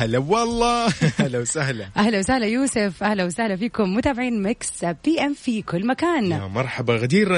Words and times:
وهلا 0.00 0.18
والله. 0.18 0.86
هلا 1.20 1.38
وسهلا. 1.38 1.88
أهلا 1.96 2.18
وسهلا 2.18 2.46
يوسف 2.46 3.02
أهلا 3.02 3.24
وسهلا 3.24 3.56
فيكم 3.56 3.94
متابعين 3.94 4.42
Mix 4.42 4.84
PM 5.04 5.34
في 5.34 5.62
كل 5.62 5.86
مكان. 5.86 6.30
يا 6.30 6.46
مرحبا 6.46 6.96
غدير 6.96 7.28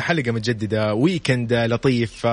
حلقة 0.00 0.32
متجددة 0.32 0.94
weekend 0.94 1.52
لطيف. 1.52 2.26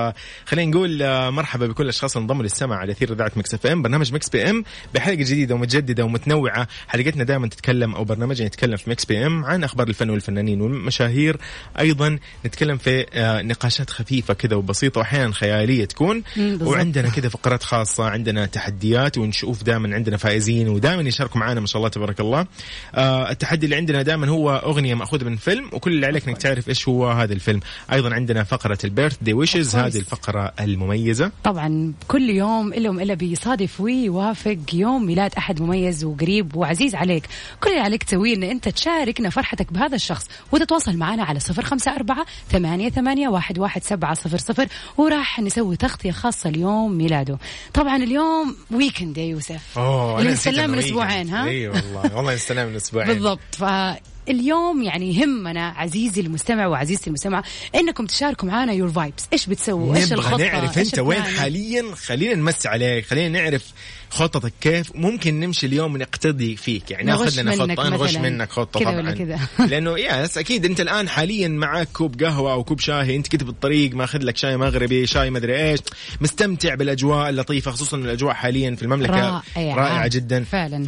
خلينا 0.44 0.70
نقول 0.70 0.98
مرحبا 1.32 1.66
بكل 1.66 1.84
الأشخاص 1.84 2.16
اللي 2.16 2.22
انضموا 2.22 2.42
للسمع 2.42 2.76
على 2.76 2.92
أثير 2.92 3.12
إذاعة 3.12 3.32
Mix 3.36 3.54
FM 3.54 3.82
برنامج 3.82 4.12
Mix 4.12 4.28
PM 4.28 4.64
بحلقة 4.94 5.14
جديدة 5.14 5.54
ومتجددة 5.54 6.04
ومتنوعة. 6.04 6.68
حلقتنا 6.88 7.24
دائما 7.24 7.48
تتكلم 7.48 7.94
أو 7.94 8.04
برنامجنا 8.04 8.46
يتكلم 8.46 8.76
في 8.76 8.90
Mix 8.90 9.04
PM 9.04 9.44
عن 9.44 9.64
أخبار 9.64 9.88
الفن 9.88 10.10
والفنانين 10.10 10.60
والمشاهير. 10.60 11.36
أيضا 11.78 12.18
نتكلم 12.46 12.76
في 12.76 13.06
آه، 13.14 13.42
نقاشات 13.42 13.90
خفيفة 13.90 14.34
كذا 14.34 14.56
وبسيطة 14.56 14.98
وأحيانا 14.98 15.32
خيالية 15.32 15.84
تكون. 15.84 16.22
وعندنا 16.60 17.08
كذا 17.08 17.28
فقرات 17.28 17.62
خاصة 17.62 18.04
عندنا 18.04 18.46
تحديات 18.46 19.18
ونشوف 19.18 19.62
دائما 19.62 19.77
عندنا 19.86 20.16
فائزين 20.16 20.68
ودائما 20.68 21.02
يشاركوا 21.02 21.40
معنا 21.40 21.60
ما 21.60 21.66
شاء 21.66 21.76
الله 21.76 21.88
تبارك 21.88 22.20
الله. 22.20 22.46
آه 22.94 23.30
التحدي 23.30 23.66
اللي 23.66 23.76
عندنا 23.76 24.02
دائما 24.02 24.28
هو 24.28 24.50
أغنية 24.50 24.94
مأخوذة 24.94 25.24
من 25.24 25.36
فيلم 25.36 25.70
وكل 25.72 25.92
اللي 25.92 26.06
عليك 26.06 26.28
إنك 26.28 26.38
تعرف 26.38 26.68
إيش 26.68 26.88
هو 26.88 27.10
هذا 27.10 27.32
الفيلم. 27.32 27.60
أيضا 27.92 28.14
عندنا 28.14 28.44
فقرة 28.44 28.78
البيرث 28.84 29.16
دي 29.22 29.32
ويشز. 29.32 29.76
هذه 29.76 29.98
الفقرة 29.98 30.52
المميزة. 30.60 31.30
طبعا 31.44 31.92
كل 32.08 32.30
يوم 32.30 32.72
إلا 32.72 32.90
وإلا 32.90 33.14
بيصادف 33.14 33.80
ويوافق 33.80 34.58
يوم 34.72 35.06
ميلاد 35.06 35.34
أحد 35.38 35.62
مميز 35.62 36.04
وقريب 36.04 36.56
وعزيز 36.56 36.94
عليك. 36.94 37.24
كل 37.60 37.70
اللي 37.70 37.80
عليك 37.80 38.02
تسويه 38.02 38.34
إن 38.36 38.42
أنت 38.42 38.68
تشاركنا 38.68 39.30
فرحتك 39.30 39.72
بهذا 39.72 39.94
الشخص 39.94 40.26
وتتواصل 40.52 40.96
معنا 40.96 41.24
على 41.24 41.40
صفر 41.40 41.62
خمسة 41.62 41.96
أربعة 41.96 42.26
ثمانية, 42.50 42.90
ثمانية 42.90 43.28
واحد, 43.28 43.58
واحد 43.58 43.84
سبعة 43.84 44.14
صفر 44.14 44.38
صفر 44.38 44.66
وراح 44.96 45.40
نسوي 45.40 45.76
تغطية 45.76 46.10
خاصة 46.10 46.50
اليوم 46.50 46.92
ميلاده. 46.98 47.38
طبعا 47.74 47.96
اليوم 47.96 48.56
weekend 48.70 49.18
يا 49.18 49.24
يوسف. 49.24 49.67
أوه 49.76 50.18
اللي 50.18 50.32
نستلم 50.32 50.70
من 50.70 50.78
أسبوعين 50.78 51.28
ها؟ 51.28 51.48
إي 51.48 51.68
والله 51.68 52.16
والله 52.16 52.34
نستلم 52.34 52.68
من 52.68 52.76
أسبوعين 52.76 53.08
بالضبط. 53.08 53.40
فاليوم 53.52 54.82
يعني 54.82 55.14
يهمنا 55.14 55.68
عزيزي 55.68 56.20
المستمع 56.20 56.66
وعزيزتي 56.66 57.06
المستمع 57.06 57.42
إنكم 57.74 58.06
تشاركوا 58.06 58.48
معنا 58.48 58.72
your 58.72 58.92
vibes 58.92 59.28
إيش 59.32 59.46
بتسووا؟ 59.46 59.96
إيش 59.96 60.12
الخطة؟ 60.12 60.34
نبغى 60.34 60.50
نعرف 60.50 60.78
أنت 60.78 60.98
وين؟ 60.98 61.22
حاليا؟ 61.22 61.94
خلينا 61.94 62.34
نمسي 62.34 62.68
عليك 62.68 63.06
خلينا 63.06 63.40
نعرف 63.40 63.64
خطتك 64.10 64.52
كيف؟ 64.60 64.92
ممكن 64.94 65.40
نمشي 65.40 65.66
اليوم 65.66 65.96
نقتدي 65.96 66.56
فيك. 66.56 66.90
يعني 66.90 67.04
ناخذ 67.04 67.40
لنا 67.40 67.52
خطه 67.56 67.88
نغش. 67.88 68.16
منك 68.16 68.50
خطة 68.50 68.80
طبعا. 68.80 69.14
لأنه 69.70 69.98
yes 69.98 70.38
أكيد 70.38 70.64
أنت 70.64 70.80
الآن 70.80 71.08
حاليا 71.08 71.48
معك 71.48 71.88
كوب 71.92 72.22
قهوة 72.22 72.52
أو 72.52 72.64
كوب 72.64 72.80
شاي 72.80 73.16
أنت 73.16 73.28
كده 73.28 73.44
بالطريق 73.44 73.94
ماخذ 73.94 74.18
لك 74.18 74.36
شاي 74.36 74.56
مغربي 74.56 75.06
شاي 75.06 75.30
مدري 75.30 75.70
إيش. 75.70 75.80
مستمتع 76.20 76.74
بالأجواء 76.74 77.28
اللطيفة 77.28 77.70
خصوصا 77.70 77.96
الأجواء 77.96 78.34
حاليا 78.34 78.74
في 78.74 78.82
المملكة. 78.82 79.42
رائعة. 79.56 79.74
رائعة 79.74 80.08
جدا. 80.08 80.44
فعلاً. 80.44 80.84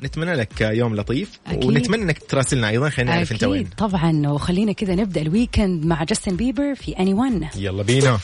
فنتمنى 0.00 0.34
لك 0.34 0.60
يوم 0.60 0.96
لطيف 0.96 1.40
أكيد. 1.46 1.64
ونتمنى 1.64 2.02
إنك 2.02 2.18
تراسلنا 2.28 2.68
أيضا. 2.68 2.88
خلينا 2.90 3.14
نعرف 3.14 3.32
أنت 3.32 3.44
وين. 3.44 3.68
طبعا. 3.78 4.28
وخلينا 4.28 4.72
كذا 4.72 4.94
نبدأ 4.94 5.22
ال 5.22 5.30
weekend 5.30 5.86
مع 5.86 6.04
Justin 6.04 6.36
Bieber 6.36 6.74
في 6.74 6.92
Anyone 6.92 7.48
يلا 7.56 7.82
بينا. 7.82 8.18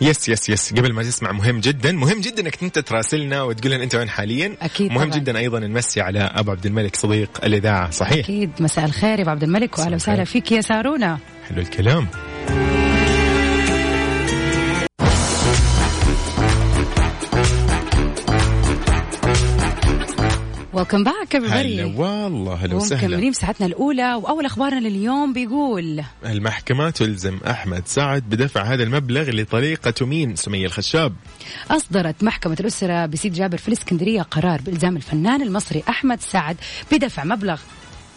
yes 0.00 0.28
yes 0.28 0.48
yes 0.48 0.72
قبل 0.72 0.92
ما 0.92 1.02
تسمع 1.02 1.32
مهم 1.32 1.60
جدا. 1.60 1.92
مهم 1.92 2.20
جدا 2.20 2.42
إنك 2.42 2.62
أنت 2.62 2.78
تراسلنا 2.78 3.37
وتقول 3.44 3.72
لنا 3.72 3.84
أنت 3.84 3.94
وين 3.94 4.08
حاليا. 4.08 4.56
أكيد 4.62 4.92
مهم 4.92 5.08
طبعاً. 5.08 5.20
جدا 5.20 5.38
أيضا 5.38 5.60
نمسي 5.60 6.00
على 6.00 6.20
أبو 6.20 6.50
عبد 6.50 6.66
الملك 6.66 6.96
صديق 6.96 7.44
الإذاعة 7.44 7.90
صحيح؟ 7.90 8.18
أكيد. 8.18 8.50
مساء 8.60 8.84
الخير 8.84 9.18
يا 9.18 9.22
أبو 9.22 9.30
عبد 9.30 9.42
الملك 9.42 9.78
واهلا 9.78 9.94
وسهلا. 9.96 10.24
فيك 10.24 10.52
يا 10.52 10.60
سارونا. 10.60 11.18
حلو 11.48 11.60
الكلام. 11.60 12.06
ويلكم 20.78 21.04
باك 21.04 21.36
هلا 21.36 21.84
والله 21.84 22.54
هلا 22.54 22.74
وسهلا. 22.74 23.04
ومكملين 23.04 23.32
ساعتنا 23.32 23.66
الأولى 23.66 24.14
وأول 24.14 24.46
أخبارنا 24.46 24.88
لليوم 24.88 25.32
بيقول 25.32 26.04
المحكمة 26.26 26.90
تلزم 26.90 27.38
أحمد 27.46 27.82
سعد 27.86 28.22
بدفع 28.22 28.62
هذا 28.62 28.82
المبلغ 28.82 29.30
لطريقة 29.30 30.06
مين؟ 30.06 30.36
سمية 30.36 30.66
الخشاب. 30.66 31.14
أصدرت 31.70 32.24
محكمة 32.24 32.56
الأسرة 32.60 33.06
بسيد 33.06 33.32
جابر 33.32 33.56
في 33.56 33.68
الإسكندرية 33.68 34.22
قرار 34.22 34.60
بإلزام 34.60 34.96
الفنان 34.96 35.42
المصري 35.42 35.82
أحمد 35.88 36.20
سعد 36.20 36.56
بدفع 36.92 37.24
مبلغ 37.24 37.60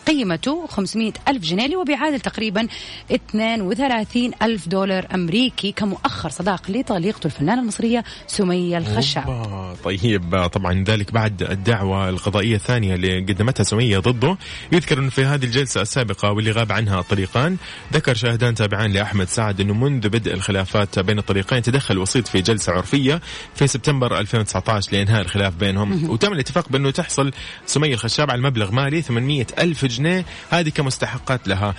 قيمته 0.07 0.67
500 0.67 1.13
ألف 1.27 1.43
جنيه 1.43 1.65
اللي 1.65 1.75
هو 1.75 1.83
بيعادل 1.83 2.19
تقريبا 2.19 2.67
32 3.11 4.31
ألف 4.41 4.67
دولار 4.67 5.07
أمريكي 5.13 5.71
كمؤخر 5.71 6.29
صداق 6.29 6.71
لطليقته 6.71 7.27
الفنانة 7.27 7.61
المصرية 7.61 8.03
سمية 8.27 8.77
الخشاب. 8.77 9.75
طيب 9.83 10.47
طبعا 10.53 10.83
ذلك 10.87 11.11
بعد 11.11 11.43
الدعوة 11.43 12.09
القضائية 12.09 12.55
الثانية 12.55 12.95
اللي 12.95 13.19
قدمتها 13.19 13.63
سمية 13.63 13.99
ضده. 13.99 14.37
يذكر 14.71 14.99
أنه 14.99 15.09
في 15.09 15.25
هذه 15.25 15.43
الجلسة 15.45 15.81
السابقة 15.81 16.31
واللي 16.31 16.51
غاب 16.51 16.71
عنها 16.71 16.99
الطريقان 16.99 17.57
ذكر 17.93 18.13
شاهدان 18.13 18.55
تابعان 18.55 18.91
لأحمد 18.91 19.27
سعد 19.27 19.61
أنه 19.61 19.73
منذ 19.73 20.09
بدء 20.09 20.33
الخلافات 20.33 20.99
بين 20.99 21.19
الطريقين 21.19 21.61
تدخل 21.61 21.97
وسيط 21.97 22.27
في 22.27 22.41
جلسة 22.41 22.73
عرفية 22.73 23.21
في 23.55 23.67
سبتمبر 23.67 24.19
2019 24.19 24.91
لإنهاء 24.91 25.21
الخلاف 25.21 25.55
بينهم. 25.55 26.09
وتم 26.09 26.33
الاتفاق 26.33 26.69
بأنه 26.69 26.91
تحصل 26.91 27.31
سمية 27.65 27.93
الخشاب 27.93 28.31
على 28.31 28.41
مبلغ 28.41 28.71
مالي 28.71 29.01
800 29.01 29.47
ألف 29.59 29.85
جنيه 29.91 30.25
هذه 30.49 30.69
كمستحقات 30.69 31.47
لها. 31.47 31.75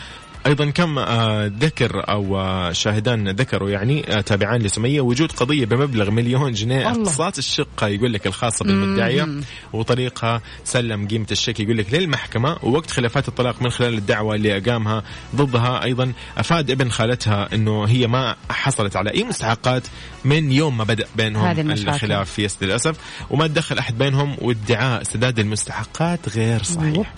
أيضا 0.46 0.70
كم 0.70 0.98
آه، 0.98 1.52
ذكر 1.60 2.10
أو 2.10 2.38
آه، 2.38 2.72
شاهدان 2.72 3.28
ذكروا 3.28 3.70
يعني 3.70 4.16
آه، 4.16 4.20
تابعان 4.20 4.62
لسمية 4.62 5.00
وجود 5.00 5.32
قضية 5.32 5.64
بمبلغ 5.64 6.10
مليون 6.10 6.52
جنيه. 6.52 6.90
اقساط 6.90 7.38
الشقة 7.38 7.88
يقول 7.88 8.12
لك 8.12 8.26
الخاصة 8.26 8.64
بالمدعية 8.64 9.28
وطريقها 9.72 10.40
سلم 10.64 11.08
قيمة 11.08 11.26
الشيك 11.30 11.60
يقول 11.60 11.78
لك 11.78 11.94
للمحكمة 11.94 12.58
ووقت 12.62 12.90
خلافات 12.90 13.28
الطلاق 13.28 13.62
من 13.62 13.70
خلال 13.70 13.94
الدعوة 13.94 14.34
اللي 14.34 14.56
أقامها 14.56 15.02
ضدها. 15.36 15.84
أيضا 15.84 16.12
أفاد 16.38 16.70
ابن 16.70 16.90
خالتها 16.90 17.48
إنه 17.54 17.84
هي 17.84 18.06
ما 18.06 18.36
حصلت 18.50 18.96
على 18.96 19.10
أي 19.14 19.24
مستحقات 19.24 19.82
من 20.24 20.52
يوم 20.52 20.76
ما 20.76 20.84
بدأ 20.84 21.06
بينهم. 21.16 21.44
الخلاف 21.70 22.38
يس 22.38 22.56
للأسف 22.62 22.96
وما 23.30 23.46
تدخل 23.46 23.78
أحد 23.78 23.98
بينهم 23.98 24.36
وادعاء 24.40 25.02
سداد 25.02 25.38
المستحقات 25.38 26.28
غير 26.28 26.62
صحيح. 26.62 27.14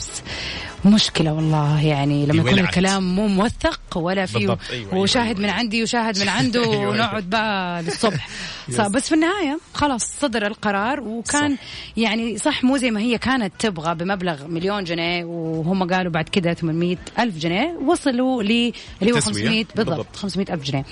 وبس 0.84 0.95
مشكلة 0.95 1.33
والله 1.33 1.81
يعني 1.84 2.27
لما 2.27 2.50
يكون. 2.50 2.59
الكلام 2.59 3.15
مو 3.17 3.27
موثق 3.28 3.81
ولا 3.97 4.27
فيه. 4.27 4.39
أيوة، 4.39 4.59
أيوة، 4.71 4.95
وشاهد 4.95 5.27
أيوة. 5.27 5.41
من 5.41 5.50
عندي 5.50 5.83
وشاهد 5.83 6.19
من 6.19 6.28
عنده 6.28 6.62
أيوة. 6.72 6.89
ونقعد 6.89 7.31
بقى 7.31 7.83
للصبح 7.83 8.28
بس 8.69 9.08
في 9.08 9.14
النهاية 9.14 9.58
خلاص 9.75 10.04
صدر 10.20 10.47
القرار 10.47 11.00
وكان 11.00 11.56
صح. 11.56 11.62
يعني 11.97 12.38
صح 12.38 12.64
مو 12.64 12.76
زي 12.76 12.91
ما 12.91 13.00
هي 13.00 13.19
كانت 13.19 13.52
تبغى 13.58 13.94
بمبلغ 13.94 14.47
مليون 14.47 14.84
جنيه 14.84 15.25
وهم 15.25 15.92
قالوا 15.92 16.12
بعد 16.12 16.28
كده 16.28 16.54
800 16.54 16.97
ألف 17.18 17.36
جنيه 17.39 17.78
وصلوا 17.86 18.42
ل 18.42 18.72
اللي 19.03 19.12
هو 19.12 19.18
تسوية. 19.18 19.34
500 19.44 19.65
بالضبط 19.77 19.97
بالضبط. 19.97 20.16
500 20.16 20.47
ألف 20.54 20.62
جنيه 20.65 20.84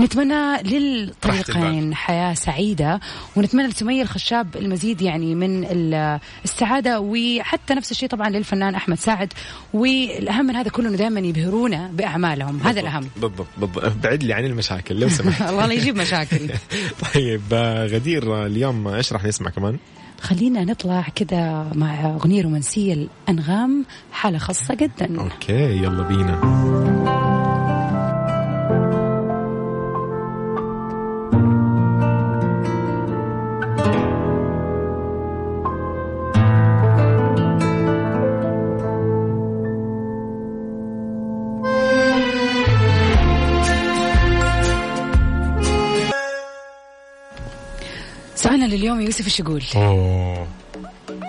نتمنى 0.00 0.62
للطريقين 0.62 1.94
حياة 1.94 2.34
سعيدة 2.34 3.00
ونتمنى 3.36 3.66
لسمية 3.68 4.02
الخشاب 4.02 4.56
المزيد 4.56 5.02
يعني 5.02 5.34
من 5.34 5.64
ال- 5.64 6.20
السعادة 6.44 7.00
وحتى 7.00 7.74
نفس 7.74 7.90
الشيء 7.90 8.08
طبعا 8.08 8.28
للفنان 8.30 8.74
أحمد 8.74 8.98
سعد 8.98 9.32
والأهم 9.74 10.44
من 10.46 10.56
هذا 10.56 10.70
كله 10.70 10.88
إنه 10.88 10.96
دائما 10.96 11.20
يبهرونا 11.20 11.90
بأعمالهم 11.92 12.60
هذا 12.60 12.80
الأهم 12.80 13.08
بالضبط 13.16 13.46
بالضبط 13.58 13.92
بعد 14.04 14.22
لي 14.24 14.32
عن 14.32 14.44
المشاكل 14.44 15.00
لو 15.00 15.08
سمحت 15.18 15.42
الله 15.50 15.66
لا 15.66 15.72
يجيب 15.74 15.96
مشاكل 15.96 16.38
طيب 17.14 17.42
آه، 17.52 17.86
غدير 17.86 18.34
آه، 18.34 18.46
اليوم 18.46 18.88
إيش 18.88 19.12
راح 19.12 19.24
نسمع 19.24 19.50
كمان؟ 19.50 19.78
خلينا 20.20 20.64
نطلع 20.64 21.06
كده 21.14 21.66
مع 21.74 22.14
أغنية 22.14 22.42
رومانسية 22.42 22.94
الأنغام 22.94 23.84
حالة 24.12 24.38
خاصة 24.38 24.74
جدا 24.74 25.20
أوكي 25.20 25.76
يلا 25.82 26.02
بينا 26.02 26.40
يوسف 49.12 49.24
إيش 49.24 49.40
يقول؟ 49.40 49.62
أوه. 49.76 50.48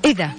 إذا 0.06 0.32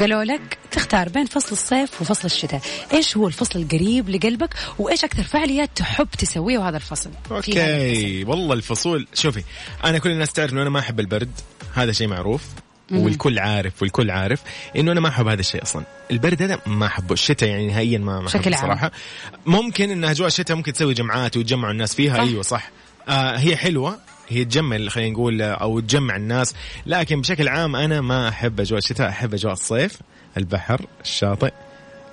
قالوا 0.00 0.24
لك 0.24 0.58
تختار 0.70 1.08
بين 1.08 1.26
فصل 1.26 1.52
الصيف 1.52 2.00
وفصل 2.00 2.24
الشتاء 2.24 2.60
إيش 2.92 3.16
هو 3.16 3.28
الفصل 3.28 3.58
القريب 3.58 4.08
لقلبك 4.08 4.54
وإيش 4.78 5.04
أكثر 5.04 5.22
فعاليات 5.22 5.70
تحب 5.76 6.08
تسويها 6.18 6.68
هذا 6.68 6.76
الفصل؟ 6.76 7.10
هذا 7.10 7.38
الفصل. 7.38 7.58
أوكي 7.58 8.24
والله 8.24 8.54
الفصول 8.54 9.06
شوفي 9.14 9.42
أنا 9.84 9.98
كل 9.98 10.10
الناس 10.10 10.32
تعرف 10.32 10.52
إنه 10.52 10.62
أنا 10.62 10.70
ما 10.70 10.78
أحب 10.80 11.00
البرد 11.00 11.30
هذا 11.74 11.92
شيء 11.92 12.08
معروف 12.08 12.42
والكل 12.92 13.38
عارف 13.38 13.82
والكل 13.82 14.10
عارف 14.10 14.40
إنه 14.76 14.92
أنا 14.92 15.00
ما 15.00 15.08
أحب 15.08 15.26
هذا 15.26 15.40
الشيء 15.40 15.62
أصلا. 15.62 15.84
البرد 16.10 16.42
هذا 16.42 16.58
ما 16.66 16.86
أحبه 16.86 17.12
الشتاء 17.12 17.48
يعني 17.48 17.66
نهائيا 17.66 17.98
ما 17.98 18.20
ما 18.20 18.28
أحبه 18.28 18.40
بشكل. 18.40 18.58
صراحة. 18.58 18.92
ممكن 19.46 19.90
إن 19.90 20.04
أجواء 20.04 20.26
الشتاء 20.28 20.56
ممكن 20.56 20.72
تسوي 20.72 20.94
جمعات 20.94 21.36
وتجمعوا 21.36 21.72
الناس 21.72 21.94
فيها 21.94 22.14
صح. 22.14 22.20
أيوه 22.20 22.42
صح. 22.42 22.70
آه 23.08 23.36
هي 23.36 23.56
حلوة 23.56 23.98
هي 24.32 24.44
تجمل 24.44 24.90
خلينا 24.90 25.10
نقول 25.12 25.42
أو 25.42 25.80
تجمع 25.80 26.16
الناس. 26.16 26.54
لكن 26.86 27.20
بشكل 27.20 27.48
عام 27.48 27.76
أنا 27.76 28.00
ما 28.00 28.28
أحب 28.28 28.60
أجواء 28.60 28.78
الشتاء 28.78 29.08
أحب 29.08 29.34
أجواء 29.34 29.52
الصيف 29.52 29.98
البحر 30.36 30.86
الشاطئ 31.04 31.52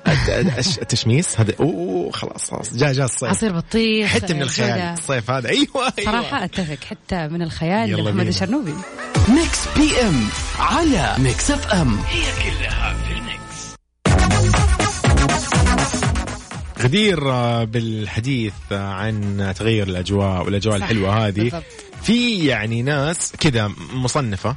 الت- 0.08 0.30
الت- 0.30 0.82
التشميس 0.82 1.40
هذا 1.40 1.54
أوه 1.60 2.12
خلاص 2.12 2.52
خلاص 2.52 2.78
جاء 2.78 2.94
جاء 2.94 3.06
الصيف. 3.06 3.30
عصير 3.30 3.52
بطيخ 3.52 4.10
حتى 4.10 4.34
من 4.34 4.42
الخيال 4.42 4.70
جودة. 4.70 4.94
الصيف 4.94 5.32
هذا. 5.32 5.50
أيوه 5.50 5.68
أيوه. 6.00 6.12
صراحة 6.12 6.44
أتفق 6.44 6.78
حتى 6.90 7.28
من 7.28 7.42
الخيال 7.42 7.90
يلا 7.90 8.02
لمحمد 8.02 8.16
بينا. 8.18 8.30
الشرنوبي. 8.30 8.74
ميكس 9.30 9.68
PM 9.78 10.28
على 10.60 11.16
ميكس 11.20 11.52
FM. 11.52 12.00
غدير 16.82 17.32
آه، 17.32 17.64
بالحديث 17.64 18.54
آه، 18.72 18.94
عن 18.94 19.54
تغير 19.58 19.88
الأجواء 19.88 20.46
والأجواء 20.46 20.76
الحلوة 20.76 21.28
هذه. 21.28 21.32
بالضبط. 21.42 21.64
في 22.04 22.46
يعني 22.46 22.82
ناس 22.82 23.32
كذا 23.40 23.72
مصنفة. 23.94 24.56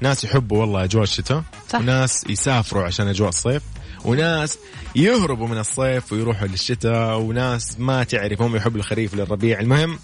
ناس 0.00 0.24
يحبوا 0.24 0.58
والله 0.60 0.84
أجواء 0.84 1.02
الشتاء 1.02 1.42
صح. 1.68 1.80
وناس 1.80 2.24
يسافروا 2.28 2.84
عشان 2.84 3.08
أجواء 3.08 3.28
الصيف 3.28 3.62
وناس 4.04 4.58
يهربوا 4.96 5.48
من 5.48 5.58
الصيف 5.58 6.12
ويروحوا 6.12 6.48
للشتاء 6.48 7.18
وناس 7.18 7.76
ما 7.78 8.04
تعرف 8.04 8.42
هم 8.42 8.56
يحبوا 8.56 8.78
الخريف 8.80 9.14
للربيع 9.14 9.60
المهم 9.60 9.98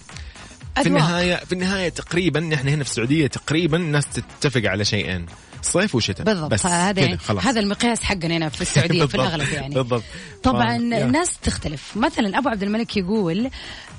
في. 0.75 0.87
النهاية 0.87 1.35
في 1.35 1.53
النهاية 1.53 1.89
تقريبا 1.89 2.39
نحن 2.39 2.67
هنا 2.67 2.83
في 2.83 2.89
السعودية 2.89 3.27
تقريبا 3.27 3.77
الناس 3.77 4.05
تتفق 4.07 4.69
على 4.69 4.85
شيئين 4.85 5.25
صيف 5.61 5.95
وشتاء. 5.95 6.25
بالضبط. 6.25 6.51
بس 6.51 6.65
هذا 6.65 7.01
يعني 7.01 7.17
خلاص. 7.17 7.45
هذا 7.45 7.59
المقياس 7.59 8.03
حقنا 8.03 8.37
هنا 8.37 8.49
في 8.49 8.61
السعودية 8.61 9.05
في. 9.05 9.15
الأغلب 9.19 9.49
يعني. 9.53 9.75
بالضبط. 9.75 10.03
طبعا 10.43 10.73
يا. 10.73 11.05
الناس 11.05 11.37
تختلف. 11.37 11.97
مثلا 11.97 12.37
أبو 12.37 12.49
عبد 12.49 12.63
الملك 12.63 12.97
يقول 12.97 13.49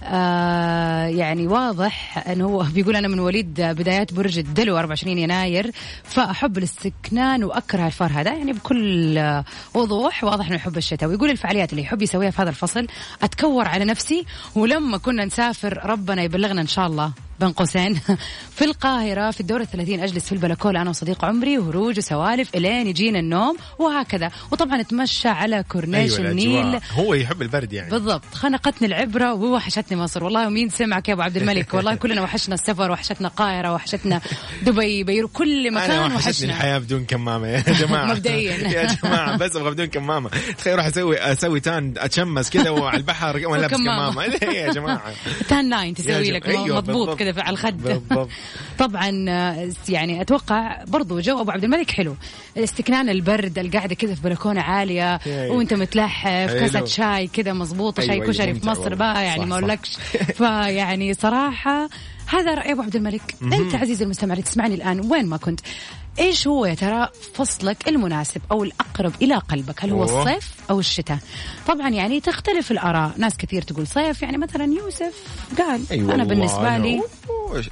آه 0.05 1.05
يعني 1.07 1.47
واضح 1.47 2.25
إنه 2.29 2.45
هو 2.45 2.63
بيقول 2.75 2.97
أنا 2.97 3.09
من 3.09 3.19
وليد 3.19 3.61
بدايات 3.61 4.15
برج 4.15 4.39
الدلو 4.39 4.79
24 4.79 5.19
يناير 5.19 5.71
فأحب 6.05 6.59
الاستكنان 6.59 7.45
وأكره 7.45 7.87
الفرهده 7.87 8.31
يعني 8.31 8.53
بكل 8.53 9.19
آه، 9.19 9.45
وضوح 9.75 10.25
واضح 10.25 10.47
إنه 10.47 10.57
يحب 10.57 10.77
الشتاء. 10.77 11.09
ويقول 11.09 11.31
الفعاليات 11.31 11.71
اللي 11.71 11.83
يحب 11.83 12.03
يسويها 12.03 12.31
في 12.31 12.43
هذا 12.43 12.51
الفصل 12.51 12.87
أتكور 13.23 13.69
على 13.69 13.85
نفسي 13.85 14.25
ولما 14.55 14.99
كنا 14.99 15.25
نسافر 15.25 15.81
ربنا 15.85 16.23
يبلغنا 16.23 16.61
إن 16.61 16.67
شاء 16.67 16.87
الله. 16.87 17.13
بين 17.41 17.53
قوسين. 17.53 18.01
في 18.57 18.65
القاهرة 18.65 19.31
في 19.31 19.41
الدورة 19.41 19.63
الثلاثين 19.63 20.01
أجلس 20.01 20.25
في 20.25 20.33
البلكونة 20.33 20.83
أنا 20.83 20.91
وصديق 20.91 21.25
عمري 21.25 21.59
وهروج 21.59 21.99
وسوالف 21.99 22.55
إلين 22.55 22.87
يجينا 22.87 23.19
النوم 23.19 23.57
وهكذا. 23.79 24.31
وطبعا 24.51 24.83
نتمشى 24.83 25.29
على 25.29 25.65
كورنيش 25.69 26.19
أيوة 26.19 26.31
النيل. 26.31 26.81
هو 26.93 27.15
يحب 27.15 27.43
البرد 27.43 27.73
يعني. 27.73 27.91
بالضبط. 27.91 28.25
خنقتني 28.35 28.89
العبرة 28.89 29.35
ووحشتني 29.35 29.99
مصر. 29.99 30.25
والله 30.25 30.47
ومين 30.47 30.69
سمعك 30.69 31.09
يا 31.09 31.15
أبو 31.15 31.23
عبد 31.23 31.37
الملك؟ 31.37 31.75
والله 31.75 31.95
كلنا 31.95 32.23
وحشنا 32.23 32.55
السفر 32.55 32.91
وحشتنا 32.91 33.29
القاهرة 33.29 33.73
وحشتنا 33.73 34.21
دبي 34.63 35.05
بيروت 35.05 35.31
كل 35.33 35.75
مكان 35.75 36.01
وحشتني 36.01 36.17
وحشنا. 36.17 36.51
الحياة 36.51 36.79
بدون 36.79 37.05
كمامة. 37.05 37.49
يا 37.49 37.61
جماعة. 37.61 38.07
مبدئياً. 38.13 38.57
يا 38.57 38.85
جماعة 39.03 39.37
بس 39.37 39.57
أبغى 39.57 39.71
بدون 39.71 39.87
كمامة. 39.87 40.31
تخيل 40.59 40.73
أروح 40.73 40.87
أسوي 40.87 41.19
أسوي 41.19 41.61
tan 41.61 41.95
أتشمس 41.99 42.51
كذا 42.51 42.71
وعلى 42.71 42.97
البحر. 42.97 43.47
وأنا 43.47 43.61
لابس 43.61 43.81
ليه 44.43 44.49
يا 44.51 44.73
جماعة. 44.73 45.13
tan 45.49 45.69
line 45.69 45.95
تسوي 45.95 46.31
لك 46.31 46.47
جماعة. 46.47 46.65
أيوة، 46.65 46.77
مضبوط 46.77 47.09
بالضبط. 47.09 47.30
كذا 47.33 47.43
على 47.43 47.53
الخد 47.53 47.83
بالضبط. 47.83 48.29
طبعا 48.79 49.25
آه، 49.29 49.71
يعني 49.89 50.21
أتوقع 50.21 50.85
برضو 50.85 51.21
جو 51.21 51.41
أبو 51.41 51.51
عبد 51.51 51.65
الملك 51.65 51.91
حلو 51.91 52.17
استكنان 52.57 53.09
البرد 53.09 53.59
القعده 53.59 53.95
كذا 53.95 54.15
في 54.15 54.23
بلكونة 54.23 54.61
عالية 54.61 55.15
أيوة. 55.27 55.57
وأنت 55.57 55.75
متلحف. 55.75 56.51
كاسة 56.53 56.85
شاي 56.85 57.27
كذا 57.27 57.53
مضبوطة 57.53 58.01
أيوة، 58.01 58.13
شاي 58.13 58.23
أيوة، 58.23 58.27
كشري 58.33 58.55
في 58.55 58.67
مصر. 58.67 58.95
بقى 58.95 59.25
يعني 59.25 59.47
ما. 59.47 59.59
أقولكش 59.59 59.97
فيعني 60.35 61.15
صراحة 61.15 61.89
هذا 62.27 62.55
رأي 62.55 62.73
أبو 62.73 62.83
عبد 62.83 62.97
الملك 62.97 63.35
أنت 63.43 63.75
عزيزي 63.75 64.05
المستمع 64.05 64.33
اللي 64.33 64.43
تسمعني 64.45 64.75
الآن 64.75 65.01
وين 65.11 65.27
ما 65.27 65.37
كنت 65.37 65.61
إيش 66.21 66.47
هو 66.47 66.67
يا 66.67 66.75
ترى 66.75 67.09
فصلك 67.35 67.89
المناسب 67.89 68.41
أو 68.51 68.65
الأقرب 68.65 69.13
إلى 69.23 69.35
قلبك 69.35 69.85
هل 69.85 69.91
هو 69.91 70.03
أوه. 70.03 70.21
الصيف 70.21 70.55
أو 70.71 70.81
الشتاء 70.81 71.19
طبعا 71.67 71.89
يعني 71.89 72.21
تختلف 72.21 72.71
الآراء 72.71 73.13
ناس 73.17 73.37
كثير 73.37 73.63
تقول 73.63 73.87
صيف 73.87 74.23
يعني 74.23 74.39
مثلا 74.39 74.65
يوسف 74.65 75.15
قال 75.59 75.81
أي 75.91 76.01
أنا 76.01 76.25
بالنسبة 76.25 76.79
لي 76.79 77.03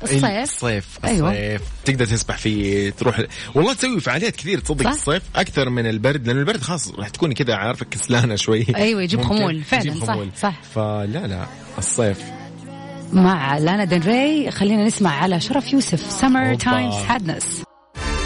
الصيف. 0.03 0.25
الصيف 0.25 0.99
أيوة. 1.05 1.31
الصيف 1.33 1.63
تقدر 1.85 2.07
تسبح 2.07 2.37
فيه 2.39 2.91
تروح 2.91 3.23
والله 3.55 3.75
تسوي 3.75 4.01
فعاليات 4.01 4.37
كثير 4.37 4.59
تصدق 4.61 4.85
صح. 4.85 4.91
الصيف 4.91 5.23
أكثر 5.37 5.71
من 5.71 5.87
البرد 5.87 6.27
لأنه 6.27 6.41
البرد 6.41 6.61
خلاص 6.61 6.91
راح 6.91 7.09
تكوني 7.09 7.35
كذا 7.35 7.55
عارفه 7.55 7.87
كسلانة 7.91 8.37
شوي 8.37 8.67
أيوة، 8.77 9.03
يجيب. 9.03 9.23
خمول. 9.23 9.63
فعلاً، 9.63 9.85
يجيب 9.91 10.05
صح، 10.05 10.13
خمول. 10.15 10.29
صح. 10.41 10.63
فلا 10.75 11.27
لا 11.27 11.47
الصيف 11.79 12.19
مع 13.13 13.59
لانا 13.59 13.85
دين 13.85 14.03
ري 14.03 14.51
خلينا 14.51 14.85
نسمع 14.85 15.11
على 15.11 15.41
شرف 15.41 15.73
يوسف 15.73 16.11
سمر 16.11 16.51
أوبا. 16.51 16.55
تايم 16.55 16.91
سادنس 17.09 17.63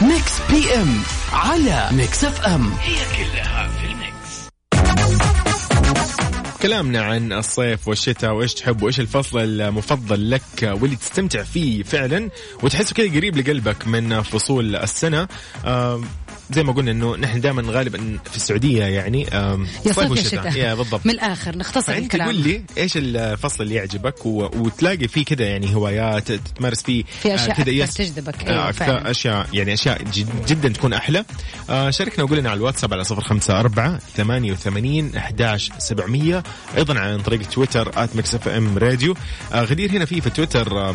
ميكس 0.09 0.41
بي 0.51 0.75
ام 0.75 1.03
على 1.33 1.89
ميكس 1.93 2.25
اف 2.25 2.41
ام 2.41 2.73
كلامنا 6.63 7.03
عن 7.03 7.33
الصيف 7.33 7.89
والشتاء 7.89 8.33
وإيش 8.33 8.55
تحب 8.55 8.83
وإيش 8.83 9.01
الفصل 9.01 9.39
المفضل 9.39 10.31
لك 10.31 10.43
واللي 10.63 10.97
تستمتع 10.97 11.43
فيه 11.43 11.83
فعلا 11.83 12.31
وتحسه 12.63 12.95
كذا 12.95 13.07
قريب 13.17 13.37
لقلبك 13.37 13.87
من 13.87 14.23
فصول 14.23 14.77
السنة. 14.77 15.29
زي 16.55 16.63
ما 16.63 16.73
قلنا 16.73 16.91
إنه 16.91 17.17
نحن 17.17 17.41
دائما 17.41 17.63
غالبا 17.73 18.19
في 18.31 18.37
السعودية 18.37 18.85
يعني 18.85 19.23
يا 19.23 19.67
صيف 19.93 20.11
وشتاء. 20.11 20.25
شتاء. 20.51 20.57
يا 20.57 20.75
بالضبط. 20.75 21.07
من 21.07 21.13
الآخر 21.13 21.57
نختصر 21.59 21.93
الكلام. 21.93 22.27
قول 22.27 22.37
لي 22.37 22.63
إيش 22.79 22.93
الفصل 22.97 23.63
اللي 23.65 23.75
يعجبك؟ 23.75 24.27
و... 24.27 24.43
وتلاقي 24.45 25.09
فيه 25.09 25.25
كذا 25.25 25.45
يعني 25.47 25.75
هوايات 25.75 26.33
تمارس 26.33 26.83
فيه 26.83 27.05
في 27.23 27.35
أشياء 27.35 27.51
آه، 27.51 27.55
كذا 27.55 27.71
يس- 27.71 27.95
تجذبك. 27.95 28.45
آه، 28.45 28.71
فعلا. 28.71 29.11
أشياء 29.11 29.47
يعني 29.53 29.73
أشياء 29.75 30.03
جد 30.03 30.47
جدا 30.47 30.69
تكون 30.69 30.93
أحلى. 30.93 31.25
آه 31.71 31.91
شاركنا 31.91 32.25
وقول 32.25 32.39
لنا 32.39 32.51
على 32.51 32.57
الواتساب 32.59 32.93
على 32.93 33.05
054 33.11 33.99
88 34.17 35.17
11 35.17 35.73
700 35.79 36.43
أيضا 36.77 36.99
عن 37.01 37.19
طريق 37.21 37.43
تويتر 37.43 37.89
at 37.97 38.35
FM 38.35 38.79
Radio 38.79 39.15
آه 39.53 39.63
غدير 39.65 39.91
هنا 39.91 40.05
في 40.05 40.21
في 40.21 40.31
تويتر 40.31 40.79
آه 40.79 40.95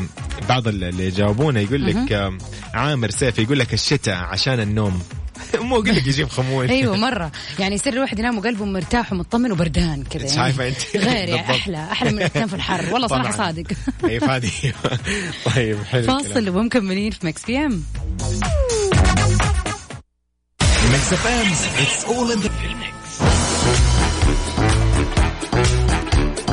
بعض 0.50 0.68
اللي 0.68 1.10
جاوبونا 1.12 1.62
يقول 1.62 1.86
لك 1.86 2.12
آه 2.12 2.38
عامر 2.74 3.10
سيف 3.10 3.40
يقول 3.40 3.60
لك 3.60 3.74
الشتاء 3.74 4.16
عشان 4.16 4.60
النوم. 4.60 5.02
مو 5.56 5.76
أقول 5.76 5.96
لك 5.96 6.08
يجيب 6.08 6.30
خمول. 6.30 6.70
أيوه 6.70 6.96
مرة. 7.08 7.32
يعني 7.60 7.76
يصير 7.76 7.94
الواحد 7.94 8.20
ينام 8.20 8.38
وقلبه 8.38 8.66
مرتاح 8.66 9.14
ومطمن 9.14 9.52
وبردان 9.52 10.04
كذا 10.04 10.26
يعني 10.26 10.36
شايفة 10.36 10.68
أنت؟ 10.68 10.78
غير 11.08 11.30
يعني. 11.30 11.52
أحلى 11.52 11.78
أحلى 11.92 12.12
من 12.12 12.22
التنام 12.22 12.48
في 12.48 12.56
الحر. 12.56 12.94
والله 12.94 13.08
صراحة. 13.08 13.38
صادق. 13.38 13.66
اي 14.06 14.20
فادي. 14.20 14.52
طيب 15.56 15.78
حلو 15.84 16.02
الكلام. 16.02 16.24
فاصل 16.24 16.50
ومكملين 16.50 17.12
في 17.12 17.26
مكس 17.28 17.46
PM. 17.46 17.84
ميكس 20.92 21.14
FM 21.14 21.82
it's 21.82 22.06
all 22.06 22.32
in 22.32 22.42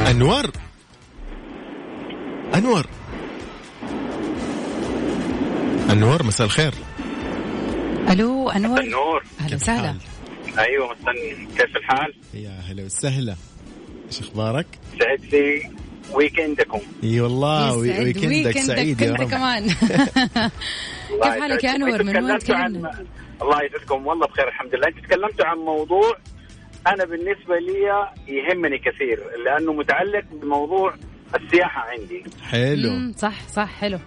أنور. 0.07 0.51
أنور. 2.55 2.87
أنور 5.91 6.23
مساء 6.23 6.47
الخير. 6.47 6.75
ألو 8.11 8.51
أنور. 8.51 8.81
النور 8.81 9.23
أهلا 9.41 9.55
وسهلا؟ 9.57 9.95
أيوه 10.59 10.93
مستني. 10.93 11.47
كيف 11.57 11.77
الحال؟ 11.77 12.15
يا 12.35 12.51
هلا 12.51 12.85
وسهلا. 12.85 13.35
إيش 14.07 14.21
أخبارك؟ 14.21 14.67
سعد 15.01 15.21
في 15.31 15.63
ويكندكم 16.15 16.81
إي 17.05 17.21
والله 17.21 17.77
ويكندك 17.77 18.59
سعيد 18.59 19.01
يا 19.01 19.11
انت 19.11 19.21
رب. 19.21 19.31
كمان. 19.31 19.69
كيف 21.23 21.41
حالك 21.41 21.65
يا. 21.65 21.75
أنور؟ 21.77 22.03
من 22.03 22.17
وين 22.17 22.31
عن 22.31 22.39
تكلمنا؟ 22.39 23.05
الله 23.43 23.63
يسعدكم 23.65 24.07
والله 24.07 24.27
بخير 24.27 24.49
الحمد 24.49 24.75
لله. 24.75 24.89
أنتوا 24.89 25.03
تكلمتوا 25.03 25.47
عن 25.47 25.57
موضوع 25.59 26.17
أنا 26.87 27.05
بالنسبة 27.05 27.59
لي 27.59 28.09
يهمني 28.29 28.79
كثير 28.79 29.21
لأنه 29.45 29.73
متعلق 29.73 30.25
بموضوع 30.33 30.95
السياحة 31.35 31.81
عندي. 31.91 32.25
حلو. 32.43 33.13
صح 33.17 33.49
صح 33.49 33.69
حلو. 33.81 33.99